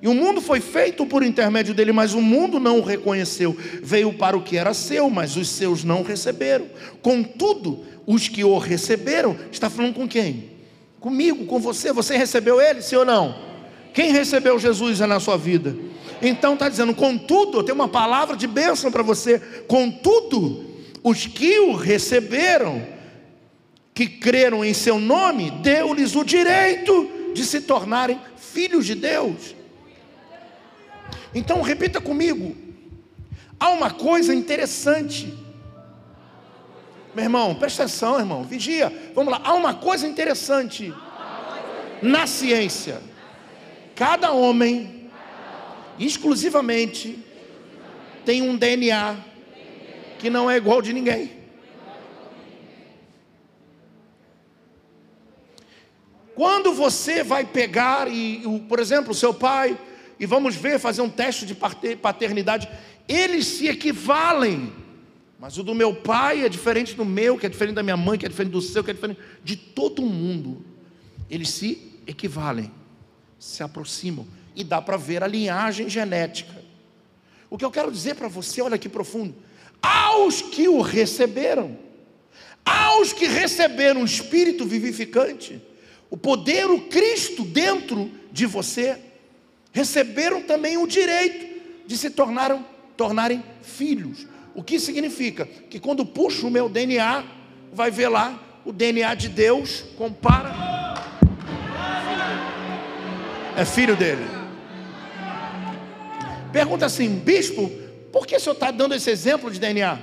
E 0.00 0.08
o 0.08 0.14
mundo 0.14 0.40
foi 0.40 0.62
feito 0.62 1.04
por 1.04 1.22
intermédio 1.22 1.74
dele, 1.74 1.92
mas 1.92 2.14
o 2.14 2.22
mundo 2.22 2.58
não 2.58 2.78
o 2.78 2.82
reconheceu. 2.82 3.54
Veio 3.82 4.14
para 4.14 4.34
o 4.34 4.42
que 4.42 4.56
era 4.56 4.72
seu, 4.72 5.10
mas 5.10 5.36
os 5.36 5.50
seus 5.50 5.84
não 5.84 6.02
receberam. 6.02 6.66
Contudo, 7.02 7.84
os 8.06 8.28
que 8.28 8.44
o 8.44 8.56
receberam, 8.56 9.36
está 9.52 9.68
falando 9.68 9.92
com 9.92 10.08
quem? 10.08 10.52
Comigo, 11.00 11.44
com 11.44 11.60
você. 11.60 11.92
Você 11.92 12.16
recebeu 12.16 12.62
ele, 12.62 12.80
sim 12.80 12.96
ou 12.96 13.04
não? 13.04 13.47
Quem 13.98 14.12
recebeu 14.12 14.56
Jesus 14.60 15.00
na 15.00 15.18
sua 15.18 15.36
vida? 15.36 15.76
Então 16.22 16.54
está 16.54 16.68
dizendo, 16.68 16.94
contudo, 16.94 17.58
eu 17.58 17.64
tenho 17.64 17.74
uma 17.74 17.88
palavra 17.88 18.36
de 18.36 18.46
bênção 18.46 18.92
para 18.92 19.02
você. 19.02 19.40
Contudo, 19.66 20.64
os 21.02 21.26
que 21.26 21.58
o 21.58 21.74
receberam, 21.74 22.86
que 23.92 24.06
creram 24.06 24.64
em 24.64 24.72
seu 24.72 25.00
nome, 25.00 25.50
deu-lhes 25.50 26.14
o 26.14 26.22
direito 26.22 27.10
de 27.34 27.44
se 27.44 27.62
tornarem 27.62 28.20
filhos 28.36 28.86
de 28.86 28.94
Deus. 28.94 29.56
Então 31.34 31.60
repita 31.60 32.00
comigo: 32.00 32.56
Há 33.58 33.70
uma 33.70 33.90
coisa 33.90 34.32
interessante. 34.32 35.36
Meu 37.16 37.24
irmão, 37.24 37.52
presta 37.56 37.82
atenção, 37.82 38.16
irmão, 38.16 38.44
vigia. 38.44 39.10
Vamos 39.12 39.32
lá, 39.32 39.40
há 39.42 39.54
uma 39.54 39.74
coisa 39.74 40.06
interessante 40.06 40.94
na 42.00 42.28
ciência. 42.28 43.07
Cada 43.98 44.30
homem, 44.30 45.10
exclusivamente, 45.98 47.18
tem 48.24 48.42
um 48.42 48.56
DNA 48.56 49.16
que 50.20 50.30
não 50.30 50.48
é 50.48 50.56
igual 50.56 50.80
de 50.80 50.92
ninguém. 50.92 51.32
Quando 56.36 56.72
você 56.72 57.24
vai 57.24 57.44
pegar 57.44 58.06
e, 58.08 58.44
por 58.68 58.78
exemplo, 58.78 59.12
seu 59.12 59.34
pai, 59.34 59.76
e 60.20 60.24
vamos 60.26 60.54
ver, 60.54 60.78
fazer 60.78 61.02
um 61.02 61.10
teste 61.10 61.44
de 61.44 61.56
paternidade, 61.96 62.68
eles 63.08 63.46
se 63.46 63.66
equivalem. 63.66 64.72
Mas 65.40 65.58
o 65.58 65.64
do 65.64 65.74
meu 65.74 65.92
pai 65.92 66.44
é 66.44 66.48
diferente 66.48 66.94
do 66.94 67.04
meu, 67.04 67.36
que 67.36 67.46
é 67.46 67.48
diferente 67.48 67.74
da 67.74 67.82
minha 67.82 67.96
mãe, 67.96 68.16
que 68.16 68.26
é 68.26 68.28
diferente 68.28 68.52
do 68.52 68.62
seu, 68.62 68.84
que 68.84 68.92
é 68.92 68.94
diferente 68.94 69.18
de 69.42 69.56
todo 69.56 70.02
mundo. 70.02 70.64
Eles 71.28 71.48
se 71.48 72.00
equivalem, 72.06 72.70
se 73.38 73.62
aproximam 73.62 74.26
e 74.54 74.64
dá 74.64 74.82
para 74.82 74.96
ver 74.96 75.22
a 75.22 75.26
linhagem 75.26 75.88
genética. 75.88 76.62
O 77.48 77.56
que 77.56 77.64
eu 77.64 77.70
quero 77.70 77.90
dizer 77.90 78.14
para 78.14 78.28
você, 78.28 78.60
olha 78.60 78.76
que 78.76 78.88
profundo, 78.88 79.34
aos 79.80 80.42
que 80.42 80.68
o 80.68 80.80
receberam, 80.80 81.78
aos 82.64 83.12
que 83.12 83.26
receberam 83.26 84.02
o 84.02 84.04
espírito 84.04 84.64
vivificante, 84.64 85.62
o 86.10 86.16
poder, 86.16 86.68
o 86.70 86.82
Cristo 86.88 87.44
dentro 87.44 88.10
de 88.32 88.46
você, 88.46 88.98
receberam 89.72 90.42
também 90.42 90.76
o 90.76 90.86
direito 90.86 91.46
de 91.86 91.96
se 91.96 92.10
tornaram, 92.10 92.64
tornarem 92.96 93.42
filhos. 93.62 94.26
O 94.54 94.62
que 94.62 94.80
significa? 94.80 95.46
Que 95.46 95.78
quando 95.78 96.04
puxo 96.04 96.48
o 96.48 96.50
meu 96.50 96.68
DNA, 96.68 97.24
vai 97.72 97.90
ver 97.90 98.08
lá 98.08 98.60
o 98.64 98.72
DNA 98.72 99.14
de 99.14 99.28
Deus, 99.28 99.84
compara. 99.96 100.67
É 103.58 103.64
filho 103.64 103.96
dele. 103.96 104.24
Pergunta 106.52 106.86
assim, 106.86 107.08
bispo, 107.08 107.68
por 108.12 108.24
que 108.24 108.36
o 108.36 108.40
senhor 108.40 108.54
está 108.54 108.70
dando 108.70 108.94
esse 108.94 109.10
exemplo 109.10 109.50
de 109.50 109.58
DNA? 109.58 109.98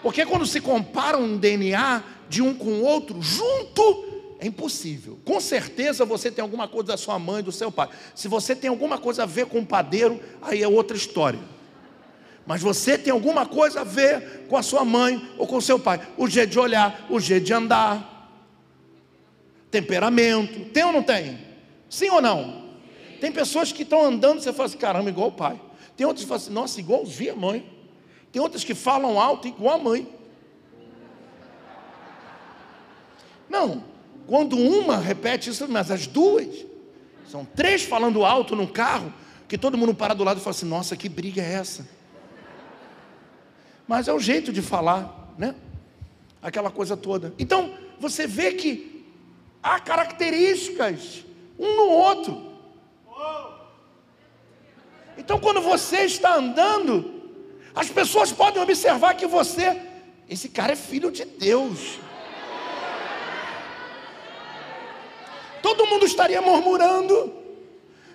Porque 0.00 0.24
quando 0.24 0.46
se 0.46 0.60
compara 0.60 1.18
um 1.18 1.36
DNA, 1.36 2.04
de 2.28 2.40
um 2.40 2.54
com 2.54 2.74
o 2.74 2.84
outro 2.84 3.20
junto 3.20 4.36
é 4.38 4.46
impossível. 4.46 5.18
Com 5.24 5.40
certeza 5.40 6.04
você 6.04 6.30
tem 6.30 6.42
alguma 6.42 6.68
coisa 6.68 6.92
da 6.92 6.96
sua 6.96 7.18
mãe, 7.18 7.42
do 7.42 7.50
seu 7.50 7.72
pai. 7.72 7.88
Se 8.14 8.28
você 8.28 8.54
tem 8.54 8.70
alguma 8.70 8.98
coisa 8.98 9.24
a 9.24 9.26
ver 9.26 9.46
com 9.46 9.58
o 9.58 9.66
padeiro, 9.66 10.20
aí 10.40 10.62
é 10.62 10.68
outra 10.68 10.96
história. 10.96 11.40
Mas 12.46 12.62
você 12.62 12.96
tem 12.96 13.12
alguma 13.12 13.46
coisa 13.46 13.80
a 13.80 13.84
ver 13.84 14.46
com 14.48 14.56
a 14.56 14.62
sua 14.62 14.84
mãe 14.84 15.28
ou 15.36 15.44
com 15.44 15.56
o 15.56 15.62
seu 15.62 15.76
pai. 15.76 16.00
O 16.16 16.28
jeito 16.28 16.50
de 16.50 16.58
olhar, 16.60 17.04
o 17.10 17.18
jeito 17.18 17.44
de 17.44 17.52
andar, 17.52 18.17
temperamento. 19.70 20.70
Tem 20.70 20.84
ou 20.84 20.92
não 20.92 21.02
tem? 21.02 21.38
Sim 21.88 22.10
ou 22.10 22.20
não? 22.20 22.68
Tem 23.20 23.32
pessoas 23.32 23.72
que 23.72 23.82
estão 23.82 24.04
andando, 24.04 24.40
você 24.40 24.52
fala 24.52 24.66
assim, 24.66 24.78
caramba, 24.78 25.10
igual 25.10 25.28
o 25.28 25.32
pai. 25.32 25.60
Tem 25.96 26.06
outras 26.06 26.24
que 26.24 26.28
falam 26.28 26.42
assim, 26.42 26.52
nossa, 26.52 26.80
igualzinho 26.80 27.32
a 27.32 27.36
mãe. 27.36 27.78
Tem 28.30 28.40
outras 28.40 28.62
que 28.62 28.74
falam 28.74 29.20
alto, 29.20 29.48
igual 29.48 29.74
a 29.74 29.82
mãe. 29.82 30.08
Não, 33.48 33.82
quando 34.26 34.56
uma 34.56 34.98
repete 34.98 35.50
isso, 35.50 35.66
mas 35.68 35.90
as 35.90 36.06
duas, 36.06 36.66
são 37.26 37.44
três 37.44 37.82
falando 37.82 38.24
alto 38.24 38.54
no 38.54 38.68
carro, 38.68 39.12
que 39.48 39.56
todo 39.56 39.78
mundo 39.78 39.94
para 39.94 40.14
do 40.14 40.22
lado 40.22 40.38
e 40.38 40.42
fala 40.42 40.54
assim: 40.54 40.66
nossa, 40.66 40.96
que 40.96 41.08
briga 41.08 41.42
é 41.42 41.54
essa? 41.54 41.88
Mas 43.86 44.06
é 44.06 44.12
o 44.12 44.20
jeito 44.20 44.52
de 44.52 44.60
falar, 44.60 45.34
né? 45.38 45.54
Aquela 46.42 46.70
coisa 46.70 46.96
toda. 46.96 47.32
Então, 47.38 47.74
você 47.98 48.26
vê 48.26 48.52
que 48.52 48.97
há 49.62 49.80
características 49.80 51.24
um 51.58 51.76
no 51.76 51.88
outro. 51.88 52.48
Então, 55.16 55.38
quando 55.40 55.60
você 55.60 56.02
está 56.02 56.36
andando, 56.36 57.20
as 57.74 57.90
pessoas 57.90 58.32
podem 58.32 58.62
observar 58.62 59.14
que 59.14 59.26
você, 59.26 59.80
esse 60.28 60.48
cara 60.48 60.72
é 60.72 60.76
filho 60.76 61.10
de 61.10 61.24
Deus. 61.24 61.98
todo 65.60 65.86
mundo 65.86 66.06
estaria 66.06 66.40
murmurando, 66.40 67.32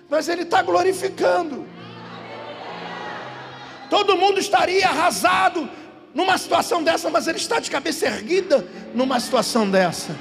mas 0.08 0.28
ele 0.28 0.42
está 0.42 0.60
glorificando. 0.60 1.66
Todo 3.88 4.16
mundo 4.16 4.40
estaria 4.40 4.88
arrasado 4.88 5.68
numa 6.12 6.36
situação 6.36 6.82
dessa, 6.82 7.08
mas 7.10 7.28
ele 7.28 7.38
está 7.38 7.60
de 7.60 7.70
cabeça 7.70 8.06
erguida 8.06 8.66
numa 8.92 9.20
situação 9.20 9.70
dessa. 9.70 10.16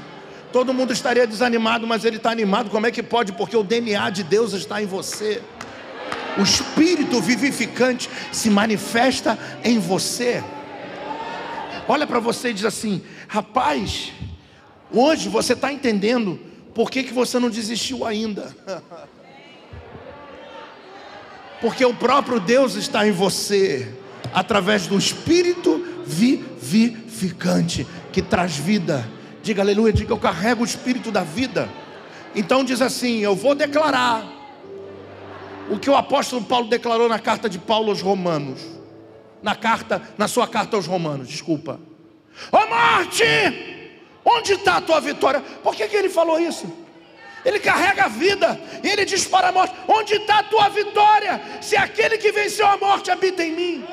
Todo 0.54 0.74
mundo 0.74 0.94
estaria 0.94 1.26
desanimado, 1.26 1.88
mas 1.88 2.06
ele 2.06 2.18
está 2.18 2.30
animado. 2.30 2.70
Como 2.70 2.86
é 2.86 2.92
que 2.92 3.02
pode? 3.02 3.32
Porque 3.34 3.58
o 3.58 3.64
DNA 3.64 4.12
de 4.12 4.22
Deus 4.24 4.54
está 4.54 4.80
em 4.84 4.86
você. 4.86 5.42
O 6.38 6.44
Espírito 6.44 7.20
vivificante 7.20 8.08
se 8.32 8.52
manifesta 8.52 9.36
em 9.64 9.80
você. 9.80 10.44
Olha 11.88 12.06
para 12.06 12.20
você 12.20 12.52
e 12.52 12.54
diz 12.54 12.66
assim: 12.66 13.02
rapaz, 13.28 14.12
hoje 14.92 15.28
você 15.28 15.54
está 15.54 15.74
entendendo 15.74 16.40
por 16.76 16.92
que, 16.92 17.02
que 17.02 17.14
você 17.14 17.40
não 17.40 17.50
desistiu 17.50 18.06
ainda? 18.06 18.56
Porque 21.62 21.84
o 21.84 21.96
próprio 21.96 22.40
Deus 22.40 22.76
está 22.76 23.08
em 23.08 23.12
você, 23.12 23.92
através 24.34 24.86
do 24.86 25.00
Espírito 25.00 25.84
vivificante, 26.06 27.88
que 28.12 28.22
traz 28.22 28.56
vida. 28.56 29.04
Diga 29.44 29.62
aleluia, 29.62 29.92
diga 29.92 30.14
eu 30.14 30.18
carrego 30.18 30.62
o 30.62 30.66
Espírito 30.66 31.12
da 31.12 31.22
vida. 31.22 31.70
Então 32.34 32.64
diz 32.64 32.82
assim: 32.82 33.20
Eu 33.20 33.36
vou 33.36 33.54
declarar 33.54 34.26
o 35.70 35.78
que 35.78 35.90
o 35.90 35.96
apóstolo 35.98 36.42
Paulo 36.46 36.70
declarou 36.70 37.10
na 37.10 37.20
carta 37.20 37.50
de 37.50 37.60
Paulo 37.60 37.90
aos 37.90 38.02
Romanos. 38.02 38.62
Na 39.42 39.54
carta, 39.54 40.02
na 40.18 40.30
sua 40.30 40.48
carta 40.48 40.78
aos 40.78 40.88
Romanos, 40.88 41.28
desculpa. 41.28 41.78
Ô 42.50 42.58
oh, 42.58 42.68
morte! 42.68 43.24
Onde 44.24 44.54
está 44.54 44.78
a 44.78 44.82
tua 44.82 45.02
vitória? 45.02 45.42
Por 45.42 45.76
que, 45.76 45.86
que 45.90 45.96
ele 45.98 46.08
falou 46.10 46.40
isso? 46.40 46.66
Ele 47.44 47.60
carrega 47.60 48.06
a 48.06 48.08
vida, 48.08 48.58
e 48.82 48.88
ele 48.88 49.04
diz 49.04 49.26
para 49.26 49.50
a 49.50 49.52
morte: 49.52 49.76
Onde 49.90 50.14
está 50.14 50.40
a 50.40 50.44
tua 50.44 50.70
vitória? 50.70 51.42
Se 51.60 51.76
aquele 51.76 52.18
que 52.18 52.32
venceu 52.32 52.66
a 52.66 52.78
morte 52.78 53.12
habita 53.12 53.44
em 53.44 53.52
mim. 53.52 53.86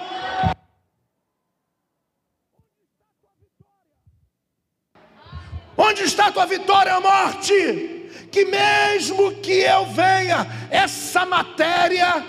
Onde 5.82 6.02
está 6.02 6.26
a 6.26 6.32
tua 6.32 6.44
vitória, 6.44 7.00
morte? 7.00 8.10
Que 8.30 8.44
mesmo 8.44 9.32
que 9.36 9.60
eu 9.60 9.86
venha, 9.86 10.46
essa 10.70 11.24
matéria 11.24 12.22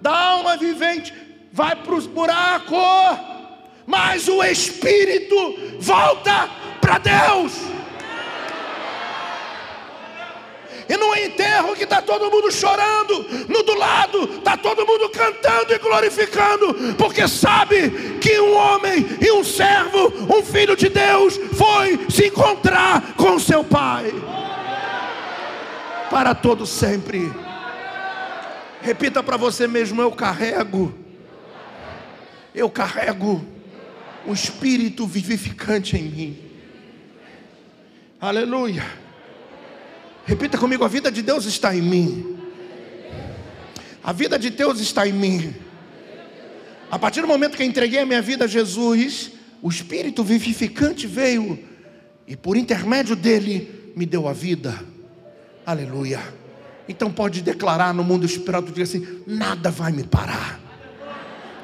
da 0.00 0.10
alma 0.10 0.56
vivente 0.56 1.14
vai 1.52 1.76
para 1.76 1.94
os 1.94 2.08
buracos, 2.08 3.18
mas 3.86 4.26
o 4.26 4.42
espírito 4.42 5.36
volta 5.78 6.50
para 6.80 6.98
Deus. 6.98 7.52
E 10.88 10.96
no 10.96 11.14
enterro 11.14 11.76
que 11.76 11.84
está 11.84 12.00
todo 12.00 12.30
mundo 12.30 12.50
chorando, 12.50 13.26
no 13.46 13.62
do 13.62 13.74
lado 13.74 14.24
está 14.38 14.56
todo 14.56 14.86
mundo 14.86 15.10
cantando 15.10 15.74
e 15.74 15.78
glorificando, 15.78 16.94
porque 16.96 17.28
sabe 17.28 18.18
que 18.20 18.40
um 18.40 18.56
homem 18.56 19.06
e 19.20 19.30
um 19.30 19.44
servo, 19.44 20.10
um 20.34 20.42
filho 20.42 20.74
de 20.74 20.88
Deus, 20.88 21.38
foi 21.52 22.06
se 22.08 22.28
encontrar 22.28 23.14
com 23.14 23.38
seu 23.38 23.62
pai. 23.62 24.12
Para 26.10 26.34
todo 26.34 26.64
sempre. 26.64 27.30
Repita 28.80 29.22
para 29.22 29.36
você 29.36 29.68
mesmo: 29.68 30.00
eu 30.00 30.10
carrego, 30.10 30.94
eu 32.54 32.70
carrego 32.70 33.44
o 34.26 34.32
Espírito 34.32 35.06
vivificante 35.06 35.98
em 35.98 36.04
mim. 36.04 36.38
Aleluia. 38.18 39.07
Repita 40.28 40.58
comigo: 40.58 40.84
a 40.84 40.88
vida 40.88 41.10
de 41.10 41.22
Deus 41.22 41.46
está 41.46 41.74
em 41.74 41.80
mim. 41.80 42.36
A 44.04 44.12
vida 44.12 44.38
de 44.38 44.50
Deus 44.50 44.78
está 44.78 45.08
em 45.08 45.12
mim. 45.12 45.54
A 46.90 46.98
partir 46.98 47.22
do 47.22 47.26
momento 47.26 47.56
que 47.56 47.62
eu 47.62 47.66
entreguei 47.66 48.00
a 48.00 48.06
minha 48.06 48.20
vida 48.20 48.44
a 48.44 48.48
Jesus, 48.48 49.30
o 49.62 49.70
Espírito 49.70 50.22
vivificante 50.22 51.06
veio 51.06 51.58
e 52.26 52.36
por 52.36 52.58
intermédio 52.58 53.16
dele 53.16 53.92
me 53.96 54.04
deu 54.04 54.28
a 54.28 54.34
vida. 54.34 54.78
Aleluia. 55.64 56.20
Então 56.86 57.10
pode 57.10 57.40
declarar 57.40 57.94
no 57.94 58.04
mundo 58.04 58.26
espiritual, 58.26 58.62
diga 58.62 58.82
assim: 58.82 59.22
nada 59.26 59.70
vai 59.70 59.92
me 59.92 60.04
parar. 60.04 60.60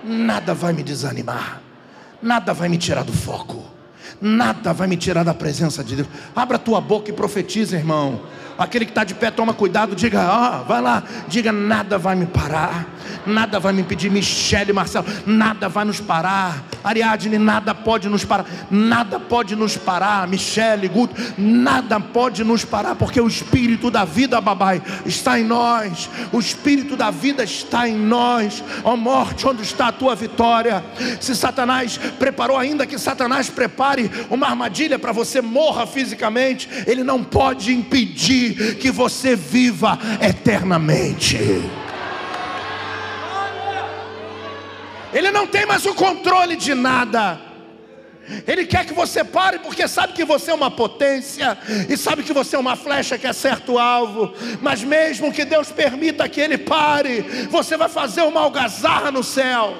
Nada 0.03 0.55
vai 0.55 0.73
me 0.73 0.83
desanimar. 0.83 1.63
Nada 2.23 2.55
vai 2.55 2.71
me 2.71 2.79
tirar 2.79 3.05
do 3.05 3.13
foco. 3.13 3.63
Nada 4.23 4.73
vai 4.73 4.87
me 4.87 4.97
tirar 4.97 5.23
da 5.23 5.35
presença 5.35 5.85
de 5.85 5.97
Deus. 5.97 6.09
Abra 6.35 6.59
tua 6.59 6.81
boca 6.81 7.11
e 7.11 7.13
profetiza, 7.13 7.77
irmão. 7.77 8.23
Aquele 8.57 8.85
que 8.85 8.93
está 8.93 9.03
de 9.03 9.15
pé, 9.15 9.31
toma 9.31 9.53
cuidado, 9.53 9.97
diga, 9.97 10.29
ó, 10.31 10.61
oh, 10.61 10.65
vai 10.65 10.81
lá, 10.81 11.03
diga, 11.27 11.51
nada 11.51 11.99
vai 11.99 12.15
me 12.15 12.25
parar, 12.25 12.87
nada 13.27 13.59
vai 13.59 13.73
me 13.73 13.83
impedir, 13.83 14.11
Michele, 14.11 14.73
Marcelo, 14.73 15.05
nada 15.27 15.69
vai 15.69 15.85
nos 15.85 16.01
parar, 16.01 16.63
Ariadne, 16.85 17.37
nada 17.37 17.75
pode 17.75 18.09
nos 18.09 18.25
parar, 18.25 18.47
nada 18.71 19.19
pode 19.19 19.57
nos 19.57 19.77
parar, 19.77 20.29
Michele, 20.29 20.87
Guto, 20.87 21.21
nada 21.37 21.99
pode 21.99 22.45
nos 22.45 22.65
parar, 22.65 22.95
porque 22.95 23.21
o 23.21 23.27
Espírito 23.27 23.91
da 23.91 24.05
vida, 24.05 24.41
babai, 24.41 24.81
está 25.05 25.39
em 25.39 25.45
nós, 25.45 26.09
o 26.33 26.39
Espírito 26.39 26.97
da 26.97 27.11
vida 27.11 27.43
está 27.43 27.89
em 27.89 27.97
nós, 27.97 28.63
ó 28.85 28.93
oh, 28.93 28.97
morte, 28.97 29.49
onde 29.49 29.63
está 29.63 29.89
a 29.89 29.93
tua 29.93 30.15
vitória? 30.15 30.85
Se 31.21 31.35
Satanás 31.35 31.99
preparou, 32.21 32.57
ainda 32.57 32.87
que 32.87 32.99
Satanás 32.99 33.51
prepare 33.51 34.09
uma 34.31 34.47
armadilha 34.47 34.97
para 34.97 35.11
você 35.11 35.41
morra 35.41 35.87
fisicamente, 35.87 36.69
ele 36.87 37.03
não 37.03 37.25
pode 37.25 37.73
impedir 37.73 38.44
que 38.53 38.91
você 38.91 39.35
viva 39.37 39.99
eternamente. 40.21 41.39
Ele 45.13 45.31
não 45.31 45.47
tem 45.47 45.65
mais 45.65 45.87
o 45.87 45.95
controle 45.95 46.57
de 46.57 46.75
nada. 46.75 47.41
Ele 48.47 48.65
quer 48.65 48.87
que 48.87 48.95
você 48.95 49.23
pare 49.23 49.59
porque 49.59 49.87
sabe 49.87 50.13
que 50.13 50.25
você 50.25 50.51
é 50.51 50.55
uma 50.55 50.71
potência 50.71 51.57
e 51.89 51.97
sabe 51.97 52.23
que 52.23 52.33
você 52.33 52.57
é 52.57 52.59
uma 52.59 52.75
flecha 52.75 53.19
que 53.19 53.27
acerta 53.27 53.71
o 53.71 53.79
alvo. 53.79 54.35
Mas 54.61 54.83
mesmo 54.83 55.33
que 55.33 55.45
Deus 55.45 55.71
permita 55.71 56.29
que 56.29 56.41
ele 56.41 56.59
pare, 56.59 57.21
você 57.51 57.77
vai 57.77 57.89
fazer 57.89 58.23
uma 58.23 58.41
algazarra 58.41 59.11
no 59.11 59.23
céu. 59.23 59.77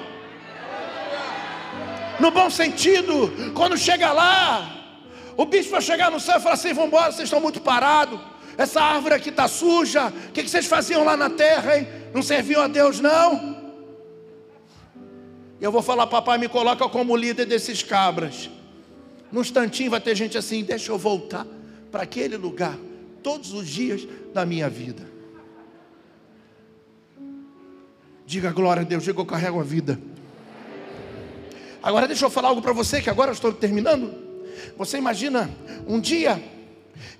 No 2.19 2.31
bom 2.31 2.49
sentido, 2.49 3.51
quando 3.53 3.77
chega 3.77 4.13
lá, 4.13 4.71
o 5.35 5.45
bicho 5.45 5.69
vai 5.69 5.81
chegar 5.81 6.09
no 6.09 6.19
céu 6.19 6.37
e 6.37 6.41
falar 6.41 6.55
assim: 6.55 6.71
vamos 6.71 6.87
embora, 6.87 7.11
vocês 7.11 7.25
estão 7.25 7.41
muito 7.41 7.59
parados. 7.59 8.19
Essa 8.57 8.81
árvore 8.81 9.15
aqui 9.15 9.29
está 9.29 9.47
suja. 9.47 10.07
O 10.07 10.31
que, 10.31 10.47
vocês 10.47 10.65
faziam 10.65 11.03
lá 11.03 11.17
na 11.17 11.29
terra, 11.29 11.77
hein? 11.77 11.87
Não 12.13 12.21
serviam 12.21 12.61
a 12.61 12.67
Deus, 12.67 12.99
não? 12.99 13.55
E 15.59 15.63
eu 15.63 15.71
vou 15.71 15.81
falar, 15.81 16.07
papai, 16.07 16.37
me 16.37 16.47
coloca 16.47 16.87
como 16.87 17.15
líder 17.15 17.45
desses 17.45 17.83
cabras. 17.83 18.49
Num 19.31 19.41
instantinho 19.41 19.91
vai 19.91 19.99
ter 19.99 20.15
gente 20.15 20.37
assim, 20.37 20.63
deixa 20.63 20.91
eu 20.91 20.97
voltar 20.97 21.45
para 21.91 22.03
aquele 22.03 22.37
lugar, 22.37 22.77
todos 23.23 23.53
os 23.53 23.67
dias 23.67 24.07
da 24.33 24.45
minha 24.45 24.69
vida. 24.69 25.03
Diga 28.25 28.51
glória 28.51 28.81
a 28.81 28.85
Deus, 28.85 29.03
diga 29.03 29.19
eu 29.19 29.25
carrego 29.25 29.59
a 29.59 29.63
vida. 29.63 29.99
Agora 31.81 32.07
deixa 32.07 32.25
eu 32.25 32.29
falar 32.29 32.49
algo 32.49 32.61
para 32.61 32.73
você, 32.73 33.01
que 33.01 33.09
agora 33.09 33.29
eu 33.29 33.33
estou 33.33 33.53
terminando. 33.53 34.13
Você 34.77 34.97
imagina 34.97 35.49
um 35.87 35.99
dia 35.99 36.41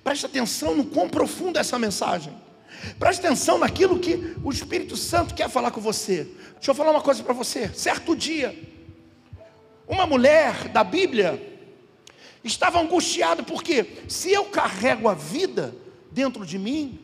Preste 0.02 0.26
atenção 0.26 0.74
no 0.74 0.84
quão 0.84 1.08
profundo 1.08 1.58
é 1.58 1.60
essa 1.60 1.78
mensagem. 1.78 2.32
Preste 2.98 3.24
atenção 3.24 3.58
naquilo 3.58 3.98
que 3.98 4.36
o 4.42 4.50
Espírito 4.50 4.96
Santo 4.96 5.34
quer 5.34 5.48
falar 5.48 5.70
com 5.70 5.80
você. 5.80 6.24
Deixa 6.54 6.70
eu 6.70 6.74
falar 6.74 6.90
uma 6.90 7.00
coisa 7.00 7.22
para 7.22 7.32
você. 7.32 7.68
Certo 7.68 8.14
dia, 8.14 8.56
uma 9.88 10.06
mulher 10.06 10.68
da 10.68 10.82
Bíblia 10.82 11.54
estava 12.42 12.80
angustiada 12.80 13.42
porque 13.42 14.04
se 14.08 14.32
eu 14.32 14.46
carrego 14.46 15.08
a 15.08 15.14
vida 15.14 15.74
dentro 16.10 16.44
de 16.46 16.58
mim, 16.58 16.98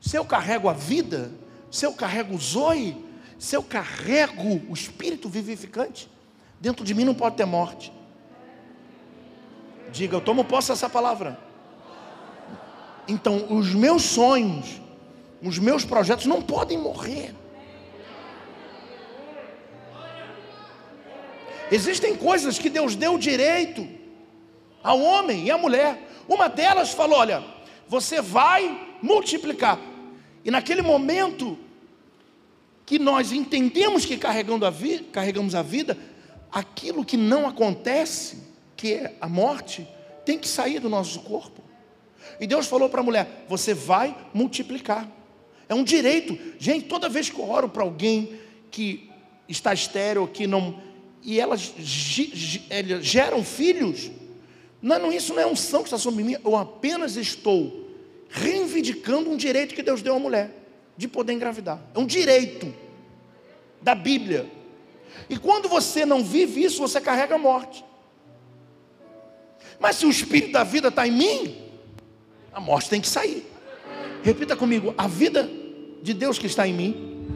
se 0.00 0.16
eu 0.16 0.24
carrego 0.24 0.68
a 0.68 0.72
vida, 0.72 1.32
se 1.70 1.86
eu 1.86 1.92
carrego 1.92 2.34
o 2.34 2.38
zoe, 2.38 2.96
se 3.38 3.56
eu 3.56 3.62
carrego 3.62 4.62
o 4.68 4.74
espírito 4.74 5.28
vivificante, 5.28 6.10
dentro 6.60 6.84
de 6.84 6.94
mim 6.94 7.04
não 7.04 7.14
pode 7.14 7.36
ter 7.36 7.44
morte. 7.44 7.92
Diga, 9.92 10.16
eu 10.16 10.20
tomo 10.20 10.44
posse 10.44 10.68
dessa 10.68 10.88
palavra. 10.88 11.38
Então, 13.06 13.46
os 13.50 13.74
meus 13.74 14.02
sonhos, 14.02 14.80
os 15.42 15.58
meus 15.58 15.84
projetos 15.84 16.26
não 16.26 16.40
podem 16.40 16.78
morrer. 16.78 17.34
Existem 21.70 22.14
coisas 22.16 22.58
que 22.58 22.70
Deus 22.70 22.94
deu 22.94 23.18
direito 23.18 23.86
ao 24.82 25.00
homem 25.00 25.46
e 25.46 25.50
à 25.50 25.58
mulher. 25.58 25.98
Uma 26.28 26.48
delas 26.48 26.92
falou: 26.92 27.18
Olha, 27.18 27.42
você 27.88 28.20
vai 28.20 28.96
multiplicar. 29.02 29.78
E 30.44 30.50
naquele 30.50 30.82
momento 30.82 31.58
que 32.84 32.98
nós 32.98 33.32
entendemos 33.32 34.04
que 34.04 34.18
carregando 34.18 34.66
a 34.66 34.70
vi 34.70 34.98
carregamos 35.00 35.54
a 35.54 35.62
vida, 35.62 35.96
aquilo 36.52 37.04
que 37.04 37.16
não 37.16 37.48
acontece, 37.48 38.42
que 38.76 38.94
é 38.94 39.16
a 39.20 39.28
morte, 39.28 39.88
tem 40.24 40.38
que 40.38 40.46
sair 40.46 40.78
do 40.80 40.88
nosso 40.90 41.20
corpo. 41.20 41.63
E 42.40 42.46
Deus 42.46 42.66
falou 42.66 42.88
para 42.88 43.00
a 43.00 43.04
mulher: 43.04 43.44
Você 43.48 43.74
vai 43.74 44.16
multiplicar. 44.32 45.10
É 45.68 45.74
um 45.74 45.84
direito. 45.84 46.38
Gente, 46.58 46.86
toda 46.86 47.08
vez 47.08 47.30
que 47.30 47.38
eu 47.38 47.48
oro 47.48 47.68
para 47.68 47.82
alguém 47.82 48.38
que 48.70 49.10
está 49.48 49.72
estéreo, 49.72 50.26
que 50.26 50.46
não. 50.46 50.80
E 51.22 51.40
elas 51.40 51.72
geram 53.00 53.42
filhos, 53.42 54.10
não, 54.82 54.98
não, 54.98 55.12
isso 55.12 55.32
não 55.32 55.40
é 55.40 55.46
unção 55.46 55.80
que 55.80 55.86
está 55.86 55.96
sobre 55.96 56.22
mim, 56.22 56.36
eu 56.44 56.54
apenas 56.54 57.16
estou 57.16 57.88
reivindicando 58.28 59.30
um 59.30 59.36
direito 59.36 59.74
que 59.74 59.82
Deus 59.82 60.02
deu 60.02 60.14
à 60.14 60.18
mulher, 60.18 60.50
de 60.96 61.08
poder 61.08 61.32
engravidar. 61.32 61.80
É 61.94 61.98
um 61.98 62.04
direito 62.04 62.74
da 63.80 63.94
Bíblia. 63.94 64.50
E 65.30 65.38
quando 65.38 65.68
você 65.68 66.04
não 66.04 66.22
vive 66.22 66.62
isso, 66.62 66.82
você 66.82 67.00
carrega 67.00 67.36
a 67.36 67.38
morte. 67.38 67.82
Mas 69.80 69.96
se 69.96 70.04
o 70.04 70.10
Espírito 70.10 70.52
da 70.52 70.64
vida 70.64 70.88
está 70.88 71.06
em 71.06 71.12
mim, 71.12 71.63
a 72.54 72.60
morte 72.60 72.88
tem 72.88 73.00
que 73.00 73.08
sair. 73.08 73.44
Repita 74.22 74.56
comigo: 74.56 74.94
a 74.96 75.08
vida 75.08 75.48
de 76.02 76.14
Deus 76.14 76.38
que 76.38 76.46
está 76.46 76.66
em 76.66 76.72
mim 76.72 77.26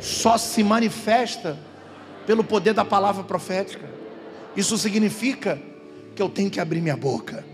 só 0.00 0.38
se 0.38 0.62
manifesta 0.64 1.58
pelo 2.26 2.42
poder 2.42 2.72
da 2.72 2.84
palavra 2.84 3.22
profética. 3.22 3.88
Isso 4.56 4.78
significa 4.78 5.60
que 6.14 6.22
eu 6.22 6.28
tenho 6.28 6.50
que 6.50 6.60
abrir 6.60 6.80
minha 6.80 6.96
boca, 6.96 7.44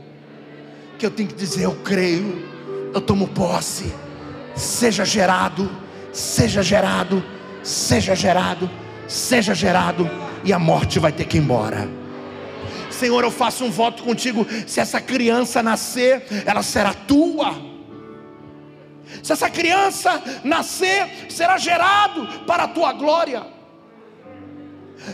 que 0.99 1.05
eu 1.05 1.11
tenho 1.11 1.29
que 1.29 1.35
dizer: 1.35 1.65
Eu 1.65 1.77
creio, 1.83 2.49
eu 2.95 3.01
tomo 3.01 3.27
posse, 3.29 3.93
seja 4.55 5.05
gerado, 5.05 5.69
seja 6.13 6.63
gerado, 6.63 7.23
seja 7.63 8.15
gerado, 8.15 8.71
seja 9.09 9.55
gerado, 9.55 10.09
e 10.45 10.53
a 10.53 10.59
morte 10.59 10.99
vai 10.99 11.11
ter 11.11 11.25
que 11.25 11.39
ir 11.39 11.41
embora. 11.41 11.89
Senhor, 13.01 13.25
eu 13.25 13.31
faço 13.31 13.65
um 13.65 13.71
voto 13.71 14.03
contigo. 14.03 14.47
Se 14.67 14.79
essa 14.79 15.01
criança 15.01 15.63
nascer, 15.63 16.23
ela 16.45 16.63
será 16.63 16.93
tua. 16.93 17.55
Se 19.23 19.33
essa 19.33 19.49
criança 19.49 20.23
nascer, 20.45 21.31
será 21.31 21.57
gerado 21.57 22.45
para 22.47 22.65
a 22.65 22.69
tua 22.69 22.93
glória. 22.93 23.47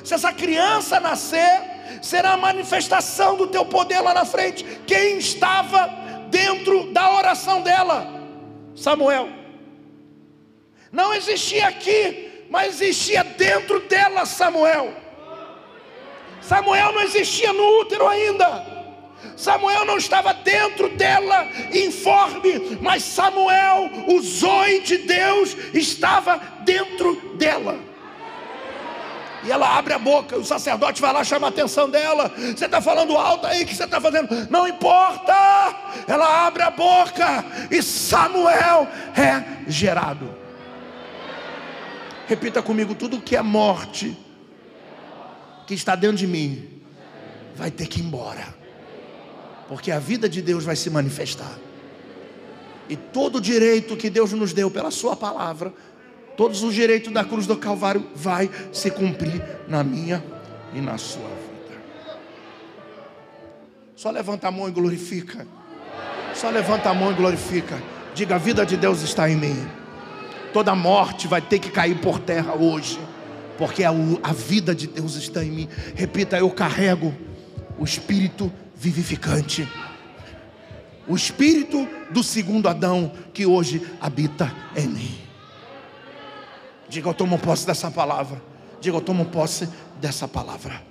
Se 0.03 0.15
essa 0.15 0.33
criança 0.33 0.99
nascer, 0.99 1.63
será 2.03 2.33
a 2.33 2.37
manifestação 2.37 3.37
do 3.37 3.47
teu 3.47 3.65
poder 3.65 4.01
lá 4.01 4.13
na 4.13 4.25
frente. 4.25 4.65
Quem 4.85 5.19
estava 5.19 5.89
dentro 6.29 6.93
da 6.93 7.13
oração 7.13 7.63
dela? 7.63 8.21
Samuel. 8.75 9.29
Não 10.91 11.15
existia 11.15 11.69
aqui, 11.69 12.47
mas 12.51 12.81
existia 12.81 13.23
dentro 13.23 13.79
dela 13.89 14.27
Samuel. 14.27 15.06
Samuel 16.47 16.93
não 16.93 17.03
existia 17.03 17.53
no 17.53 17.81
útero 17.81 18.07
ainda. 18.07 18.77
Samuel 19.37 19.85
não 19.85 19.97
estava 19.97 20.33
dentro 20.33 20.89
dela, 20.91 21.47
informe, 21.75 22.79
mas 22.81 23.03
Samuel, 23.03 23.91
o 24.07 24.21
zoe 24.23 24.81
de 24.81 24.99
Deus, 24.99 25.57
estava 25.75 26.41
dentro 26.65 27.17
dela. 27.37 27.79
E 29.45 29.51
ela 29.51 29.77
abre 29.77 29.93
a 29.93 29.99
boca, 29.99 30.37
o 30.37 30.45
sacerdote 30.45 31.01
vai 31.01 31.13
lá 31.13 31.23
chamar 31.23 31.49
a 31.49 31.51
atenção 31.51 31.89
dela. 31.91 32.33
Você 32.37 32.65
está 32.65 32.81
falando 32.81 33.17
alto 33.17 33.47
aí, 33.47 33.63
o 33.63 33.67
que 33.67 33.75
você 33.75 33.85
está 33.85 34.01
fazendo? 34.01 34.29
Não 34.51 34.67
importa. 34.67 35.35
Ela 36.07 36.47
abre 36.47 36.63
a 36.63 36.71
boca 36.71 37.45
e 37.71 37.83
Samuel 37.83 38.89
é 39.17 39.71
gerado. 39.71 40.35
Repita 42.27 42.61
comigo: 42.61 42.95
tudo 42.95 43.21
que 43.21 43.37
é 43.37 43.43
morte 43.43 44.17
que 45.67 45.75
está 45.75 45.97
dentro 45.97 46.17
de 46.17 46.27
mim 46.27 46.81
vai 47.55 47.71
ter 47.71 47.87
que 47.87 48.01
ir 48.01 48.05
embora. 48.05 48.55
Porque 49.69 49.91
a 49.91 49.99
vida 49.99 50.29
de 50.29 50.41
Deus 50.41 50.65
vai 50.65 50.77
se 50.77 50.89
manifestar. 50.89 51.59
E 52.89 52.97
todo 52.97 53.37
o 53.37 53.41
direito 53.41 53.97
que 53.97 54.09
Deus 54.09 54.33
nos 54.33 54.53
deu 54.53 54.71
pela 54.71 54.93
Sua 54.93 55.17
palavra, 55.17 55.75
todos 56.37 56.63
os 56.63 56.73
direitos 56.73 57.13
da 57.13 57.25
cruz 57.25 57.47
do 57.47 57.57
Calvário, 57.57 58.07
vai 58.15 58.49
se 58.73 58.91
cumprir 58.91 59.43
na 59.67 59.83
minha 59.83 60.23
e 60.73 60.81
na 60.81 60.97
sua 60.99 61.29
vida. 61.29 61.81
Só 63.97 64.11
levanta 64.11 64.47
a 64.47 64.51
mão 64.51 64.69
e 64.69 64.71
glorifica. 64.71 65.47
Só 66.35 66.51
levanta 66.51 66.91
a 66.91 66.95
mão 66.95 67.11
e 67.11 67.15
glorifica. 67.15 67.83
Diga: 68.15 68.37
a 68.37 68.39
vida 68.39 68.65
de 68.65 68.77
Deus 68.77 69.03
está 69.03 69.29
em 69.29 69.35
mim. 69.35 69.69
Toda 70.53 70.75
morte 70.75 71.27
vai 71.27 71.41
ter 71.41 71.59
que 71.59 71.71
cair 71.71 71.99
por 72.01 72.21
terra 72.21 72.55
hoje 72.55 73.01
porque 73.59 73.85
a, 73.85 73.91
a 74.23 74.33
vida 74.33 74.75
de 74.75 74.87
Deus 74.87 75.15
está 75.17 75.45
em 75.45 75.51
mim. 75.51 75.69
Repita: 75.95 76.37
eu 76.39 76.51
carrego 76.51 77.15
o 77.79 77.85
Espírito 77.85 78.53
vivificante. 78.77 79.69
o 81.09 81.15
espírito 81.15 81.89
do 82.11 82.23
segundo 82.23 82.69
Adão 82.69 83.13
que 83.33 83.47
hoje 83.47 83.81
habita 84.01 84.53
em 84.77 84.89
mim. 84.89 85.19
Diga, 86.89 87.09
eu 87.09 87.15
tomo 87.15 87.39
posse 87.39 87.67
dessa 87.67 87.91
palavra. 87.91 88.41
Diga, 88.81 88.97
eu 88.97 89.01
tomo 89.01 89.25
posse 89.27 89.69
dessa 90.01 90.29
palavra. 90.29 90.83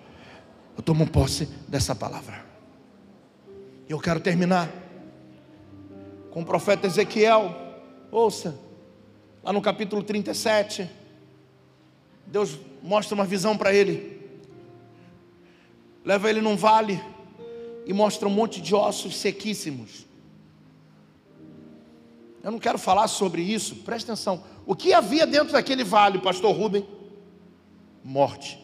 Eu 0.75 0.83
tomo 0.83 1.07
posse 1.07 1.47
dessa 1.67 1.95
palavra. 1.95 2.43
Eu 3.87 3.99
quero 3.99 4.19
terminar 4.19 4.69
com 6.31 6.41
o 6.41 6.45
profeta 6.45 6.87
Ezequiel. 6.87 7.55
Ouça, 8.11 8.57
lá 9.43 9.53
no 9.53 9.61
capítulo 9.61 10.03
37, 10.03 10.89
Deus 12.27 12.57
mostra 12.81 13.15
uma 13.15 13.25
visão 13.25 13.57
para 13.57 13.73
ele. 13.73 14.21
Leva 16.03 16.29
ele 16.29 16.41
num 16.41 16.55
vale 16.55 17.01
e 17.85 17.93
mostra 17.93 18.27
um 18.27 18.31
monte 18.31 18.61
de 18.61 18.75
ossos 18.75 19.17
sequíssimos. 19.17 20.05
Eu 22.43 22.51
não 22.51 22.59
quero 22.59 22.77
falar 22.77 23.07
sobre 23.07 23.41
isso, 23.41 23.77
preste 23.77 24.05
atenção. 24.05 24.43
O 24.67 24.75
que 24.75 24.93
havia 24.93 25.25
dentro 25.25 25.53
daquele 25.53 25.83
vale, 25.83 26.19
pastor 26.19 26.55
Rubem? 26.55 26.87
Morte. 28.03 28.59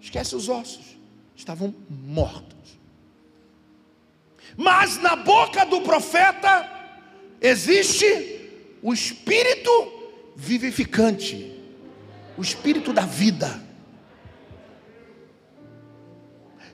Esquece 0.00 0.34
os 0.34 0.48
ossos, 0.48 0.96
estavam 1.36 1.74
mortos. 1.90 2.52
Mas 4.56 4.98
na 4.98 5.14
boca 5.14 5.64
do 5.64 5.82
profeta 5.82 6.68
existe 7.40 8.40
o 8.82 8.92
espírito 8.92 9.70
vivificante, 10.34 11.51
o 12.36 12.42
espírito 12.42 12.92
da 12.92 13.02
vida. 13.02 13.60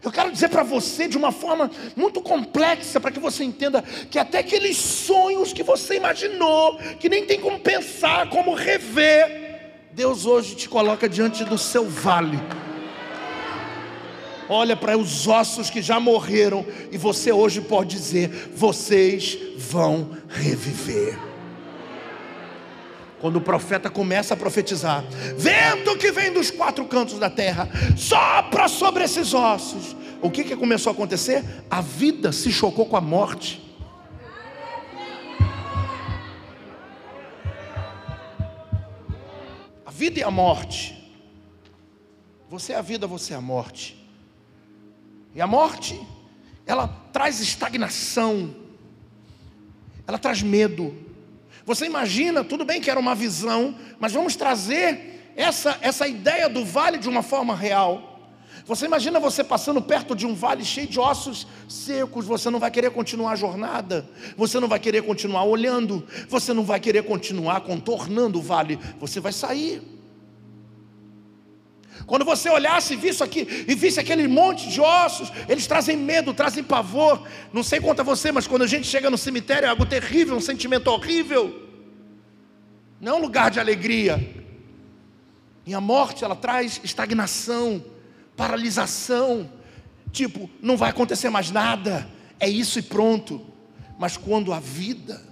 Eu 0.02 0.12
quero 0.12 0.30
dizer 0.30 0.48
para 0.48 0.62
você 0.62 1.08
de 1.08 1.16
uma 1.16 1.32
forma 1.32 1.70
muito 1.96 2.20
complexa, 2.20 3.00
para 3.00 3.10
que 3.10 3.18
você 3.18 3.42
entenda 3.42 3.82
que 3.82 4.18
até 4.18 4.38
aqueles 4.38 4.76
sonhos 4.76 5.52
que 5.52 5.62
você 5.62 5.96
imaginou, 5.96 6.78
que 7.00 7.08
nem 7.08 7.26
tem 7.26 7.40
como 7.40 7.58
pensar, 7.58 8.30
como 8.30 8.54
rever, 8.54 9.88
Deus 9.92 10.24
hoje 10.24 10.54
te 10.54 10.68
coloca 10.68 11.08
diante 11.08 11.44
do 11.44 11.58
seu 11.58 11.88
vale. 11.88 12.38
Olha 14.48 14.76
para 14.76 14.96
os 14.96 15.26
ossos 15.26 15.68
que 15.68 15.82
já 15.82 15.98
morreram 16.00 16.64
e 16.90 16.96
você 16.96 17.32
hoje 17.32 17.60
pode 17.60 17.96
dizer: 17.96 18.30
vocês 18.54 19.36
vão 19.58 20.16
reviver 20.28 21.27
quando 23.20 23.36
o 23.36 23.40
profeta 23.40 23.90
começa 23.90 24.34
a 24.34 24.36
profetizar: 24.36 25.04
vento 25.36 25.96
que 25.96 26.10
vem 26.12 26.32
dos 26.32 26.50
quatro 26.50 26.84
cantos 26.86 27.18
da 27.18 27.30
terra, 27.30 27.68
sopra 27.96 28.68
sobre 28.68 29.04
esses 29.04 29.34
ossos. 29.34 29.96
O 30.20 30.30
que, 30.30 30.42
que 30.44 30.56
começou 30.56 30.90
a 30.90 30.92
acontecer? 30.92 31.44
A 31.70 31.80
vida 31.80 32.32
se 32.32 32.50
chocou 32.50 32.86
com 32.86 32.96
a 32.96 33.00
morte. 33.00 33.64
A 39.86 39.90
vida 39.90 40.18
e 40.18 40.22
a 40.22 40.30
morte. 40.30 40.96
Você 42.48 42.72
é 42.72 42.76
a 42.76 42.82
vida, 42.82 43.06
você 43.06 43.34
é 43.34 43.36
a 43.36 43.40
morte. 43.40 43.96
E 45.34 45.40
a 45.40 45.46
morte, 45.46 46.00
ela 46.66 46.88
traz 47.12 47.40
estagnação, 47.40 48.54
ela 50.06 50.18
traz 50.18 50.42
medo, 50.42 50.96
você 51.68 51.84
imagina, 51.84 52.42
tudo 52.42 52.64
bem 52.64 52.80
que 52.80 52.90
era 52.90 52.98
uma 52.98 53.14
visão, 53.14 53.74
mas 54.00 54.10
vamos 54.10 54.34
trazer 54.34 55.32
essa, 55.36 55.76
essa 55.82 56.08
ideia 56.08 56.48
do 56.48 56.64
vale 56.64 56.96
de 56.96 57.10
uma 57.10 57.22
forma 57.22 57.54
real. 57.54 58.22
Você 58.64 58.86
imagina 58.86 59.20
você 59.20 59.44
passando 59.44 59.82
perto 59.82 60.16
de 60.16 60.26
um 60.26 60.34
vale 60.34 60.64
cheio 60.64 60.86
de 60.86 60.98
ossos 60.98 61.46
secos, 61.68 62.24
você 62.24 62.48
não 62.48 62.58
vai 62.58 62.70
querer 62.70 62.90
continuar 62.90 63.32
a 63.32 63.36
jornada, 63.36 64.08
você 64.34 64.58
não 64.58 64.66
vai 64.66 64.78
querer 64.78 65.02
continuar 65.02 65.44
olhando, 65.44 66.06
você 66.26 66.54
não 66.54 66.64
vai 66.64 66.80
querer 66.80 67.02
continuar 67.02 67.60
contornando 67.60 68.38
o 68.38 68.42
vale, 68.42 68.78
você 68.98 69.20
vai 69.20 69.34
sair. 69.34 69.97
Quando 72.08 72.24
você 72.24 72.48
olhasse 72.48 72.94
e 72.94 72.96
visse 72.96 73.22
aqui, 73.22 73.66
e 73.68 73.74
visse 73.74 74.00
aquele 74.00 74.26
monte 74.26 74.66
de 74.70 74.80
ossos, 74.80 75.30
eles 75.46 75.66
trazem 75.66 75.94
medo, 75.94 76.32
trazem 76.32 76.64
pavor. 76.64 77.22
Não 77.52 77.62
sei 77.62 77.80
quanto 77.80 78.00
a 78.00 78.02
você, 78.02 78.32
mas 78.32 78.46
quando 78.46 78.62
a 78.62 78.66
gente 78.66 78.86
chega 78.86 79.10
no 79.10 79.18
cemitério 79.18 79.66
é 79.66 79.68
algo 79.68 79.84
terrível, 79.84 80.34
um 80.34 80.40
sentimento 80.40 80.88
horrível. 80.88 81.68
Não 82.98 83.12
é 83.12 83.14
um 83.16 83.20
lugar 83.20 83.50
de 83.50 83.60
alegria. 83.60 84.26
E 85.66 85.74
a 85.74 85.82
morte, 85.82 86.24
ela 86.24 86.34
traz 86.34 86.80
estagnação, 86.82 87.84
paralisação. 88.34 89.52
Tipo, 90.10 90.48
não 90.62 90.78
vai 90.78 90.88
acontecer 90.88 91.28
mais 91.28 91.50
nada. 91.50 92.08
É 92.40 92.48
isso 92.48 92.78
e 92.78 92.82
pronto. 92.82 93.46
Mas 93.98 94.16
quando 94.16 94.54
a 94.54 94.58
vida 94.58 95.22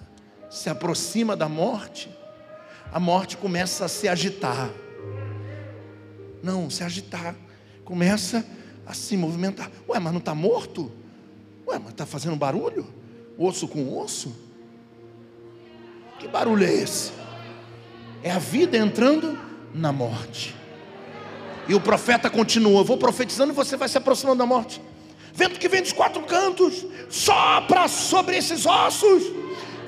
se 0.50 0.68
aproxima 0.68 1.34
da 1.34 1.48
morte, 1.48 2.10
a 2.92 3.00
morte 3.00 3.38
começa 3.38 3.86
a 3.86 3.88
se 3.88 4.08
agitar 4.08 4.70
não, 6.47 6.70
se 6.70 6.84
agitar. 6.84 7.34
Começa 7.84 8.47
a 8.86 8.94
se 8.94 9.16
movimentar. 9.16 9.70
Ué, 9.88 9.99
mas 9.99 10.12
não 10.12 10.20
está 10.20 10.34
morto? 10.34 10.90
Ué, 11.66 11.78
mas 11.78 11.90
está 11.90 12.07
fazendo 12.07 12.36
barulho? 12.36 12.86
Osso 13.36 13.66
com 13.66 13.99
osso? 13.99 14.34
Que 16.18 16.28
barulho 16.28 16.64
é 16.64 16.72
esse? 16.72 17.12
É 18.22 18.30
a 18.30 18.38
vida 18.38 18.76
entrando 18.78 19.38
na 19.74 19.92
morte. 19.92 20.55
E 21.68 21.74
o 21.74 21.80
profeta 21.80 22.30
continua: 22.30 22.84
Vou 22.84 22.97
profetizando 22.97 23.53
e 23.53 23.57
você 23.57 23.76
vai 23.76 23.88
se 23.88 23.99
aproximando 23.99 24.38
da 24.38 24.47
morte. 24.47 24.80
Vento 25.34 25.61
que 25.61 25.68
vem 25.68 25.82
dos 25.82 25.92
quatro 25.92 26.22
cantos, 26.22 26.86
sopra 27.11 27.88
sobre 27.88 28.38
esses 28.38 28.64
ossos 28.64 29.22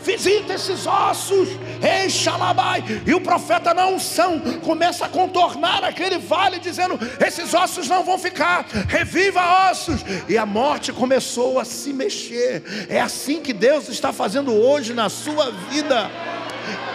visita 0.02 0.54
esses 0.54 0.86
ossos, 0.86 1.48
ei 1.82 2.08
Xalabai, 2.08 2.84
e 3.06 3.14
o 3.14 3.20
profeta 3.20 3.74
na 3.74 3.86
unção 3.86 4.40
começa 4.62 5.06
a 5.06 5.08
contornar 5.08 5.84
aquele 5.84 6.18
vale, 6.18 6.58
dizendo: 6.58 6.98
esses 7.24 7.52
ossos 7.54 7.88
não 7.88 8.04
vão 8.04 8.18
ficar, 8.18 8.66
reviva 8.88 9.70
ossos, 9.70 10.04
e 10.28 10.36
a 10.36 10.46
morte 10.46 10.92
começou 10.92 11.58
a 11.58 11.64
se 11.64 11.92
mexer. 11.92 12.86
É 12.88 13.00
assim 13.00 13.40
que 13.40 13.52
Deus 13.52 13.88
está 13.88 14.12
fazendo 14.12 14.52
hoje 14.52 14.94
na 14.94 15.08
sua 15.08 15.50
vida. 15.70 16.10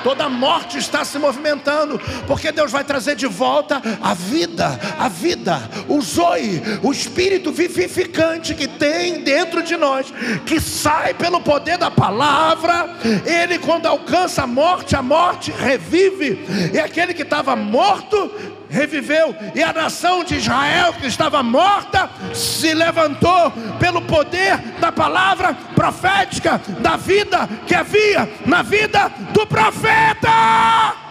Toda 0.03 0.27
morte 0.27 0.77
está 0.77 1.05
se 1.05 1.17
movimentando, 1.17 1.99
porque 2.27 2.51
Deus 2.51 2.71
vai 2.71 2.83
trazer 2.83 3.15
de 3.15 3.25
volta 3.25 3.81
a 4.01 4.13
vida, 4.13 4.79
a 4.99 5.07
vida, 5.43 5.69
o 5.89 6.01
zoe, 6.01 6.61
o 6.81 6.91
espírito 6.91 7.51
vivificante 7.51 8.55
que 8.55 8.67
tem 8.67 9.21
dentro 9.21 9.61
de 9.61 9.75
nós, 9.75 10.11
que 10.45 10.59
sai 10.59 11.13
pelo 11.13 11.41
poder 11.41 11.77
da 11.77 11.91
palavra. 11.91 12.89
Ele, 13.25 13.59
quando 13.59 13.85
alcança 13.85 14.43
a 14.43 14.47
morte, 14.47 14.95
a 14.95 15.01
morte 15.01 15.51
revive, 15.51 16.39
e 16.73 16.79
aquele 16.79 17.13
que 17.13 17.23
estava 17.23 17.55
morto 17.55 18.31
reviveu, 18.69 19.35
e 19.53 19.61
a 19.61 19.73
nação 19.73 20.23
de 20.23 20.37
Israel 20.37 20.93
que 20.93 21.05
estava 21.05 21.43
morta 21.43 22.09
se 22.33 22.73
levantou 22.73 23.51
pelo 23.79 24.01
poder 24.01 24.57
da 24.79 24.91
palavra 24.91 25.53
profética 25.75 26.59
da 26.79 26.95
vida 26.95 27.47
que 27.67 27.75
havia 27.75 28.29
na 28.45 28.61
vida 28.63 29.11
do 29.33 29.45
profeta. 29.45 31.02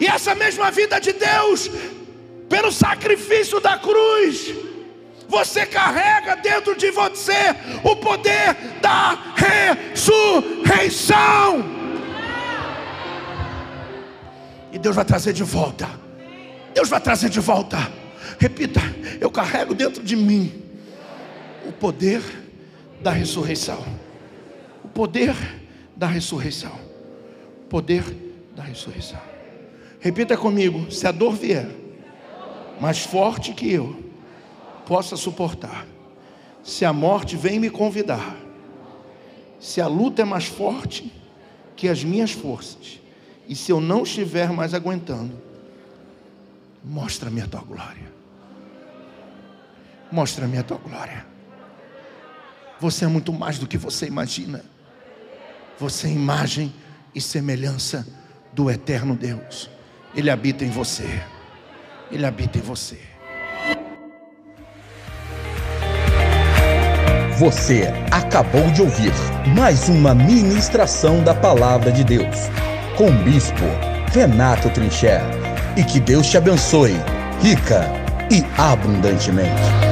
E 0.00 0.06
essa 0.06 0.34
mesma 0.34 0.70
vida 0.70 1.00
de 1.00 1.12
Deus, 1.12 1.70
pelo 2.48 2.70
sacrifício 2.72 3.60
da 3.60 3.78
cruz, 3.78 4.54
você 5.28 5.66
carrega 5.66 6.36
dentro 6.36 6.74
de 6.76 6.90
você 6.90 7.54
o 7.84 7.94
poder 7.96 8.56
da 8.80 9.34
ressurreição. 10.06 11.64
E 14.72 14.78
Deus 14.78 14.96
vai 14.96 15.04
trazer 15.04 15.32
de 15.32 15.44
volta. 15.44 15.88
Deus 16.72 16.88
vai 16.88 17.00
trazer 17.00 17.28
de 17.28 17.40
volta. 17.40 17.76
Repita, 18.38 18.80
eu 19.20 19.30
carrego 19.30 19.74
dentro 19.74 20.02
de 20.02 20.16
mim 20.16 20.62
o 21.66 21.72
poder 21.72 22.22
da 23.00 23.10
ressurreição. 23.10 23.84
O 24.84 24.88
poder 24.88 25.34
da 25.96 26.06
ressurreição. 26.06 26.72
O 27.62 27.68
poder 27.68 28.04
da 28.54 28.62
ressurreição. 28.62 29.37
Repita 30.00 30.36
comigo: 30.36 30.90
se 30.90 31.06
a 31.06 31.12
dor 31.12 31.34
vier 31.34 31.68
mais 32.80 33.00
forte 33.00 33.52
que 33.52 33.72
eu, 33.72 34.04
possa 34.86 35.16
suportar. 35.16 35.86
Se 36.62 36.84
a 36.84 36.92
morte 36.92 37.36
vem 37.36 37.58
me 37.58 37.70
convidar, 37.70 38.36
se 39.60 39.80
a 39.80 39.86
luta 39.86 40.22
é 40.22 40.24
mais 40.24 40.46
forte 40.46 41.12
que 41.76 41.88
as 41.88 42.04
minhas 42.04 42.32
forças, 42.32 43.00
e 43.46 43.54
se 43.54 43.72
eu 43.72 43.80
não 43.80 44.02
estiver 44.02 44.50
mais 44.50 44.74
aguentando, 44.74 45.40
mostra-me 46.84 47.40
a 47.40 47.46
tua 47.46 47.60
glória. 47.60 48.12
Mostra-me 50.10 50.58
a 50.58 50.62
tua 50.62 50.78
glória. 50.78 51.26
Você 52.80 53.04
é 53.04 53.08
muito 53.08 53.32
mais 53.32 53.58
do 53.58 53.66
que 53.66 53.76
você 53.76 54.06
imagina. 54.06 54.64
Você 55.78 56.06
é 56.08 56.10
imagem 56.10 56.72
e 57.14 57.20
semelhança 57.20 58.06
do 58.52 58.70
eterno 58.70 59.16
Deus. 59.16 59.70
Ele 60.18 60.30
habita 60.30 60.64
em 60.64 60.68
você. 60.68 61.08
Ele 62.10 62.26
habita 62.26 62.58
em 62.58 62.60
você. 62.60 62.98
Você 67.38 67.84
acabou 68.10 68.68
de 68.72 68.82
ouvir 68.82 69.12
mais 69.54 69.88
uma 69.88 70.16
ministração 70.16 71.22
da 71.22 71.32
Palavra 71.32 71.92
de 71.92 72.02
Deus 72.02 72.36
com 72.96 73.06
o 73.06 73.22
Bispo 73.22 73.62
Renato 74.12 74.68
Trincher. 74.70 75.20
E 75.76 75.84
que 75.84 76.00
Deus 76.00 76.26
te 76.26 76.36
abençoe, 76.36 76.96
rica 77.40 77.84
e 78.28 78.44
abundantemente. 78.60 79.87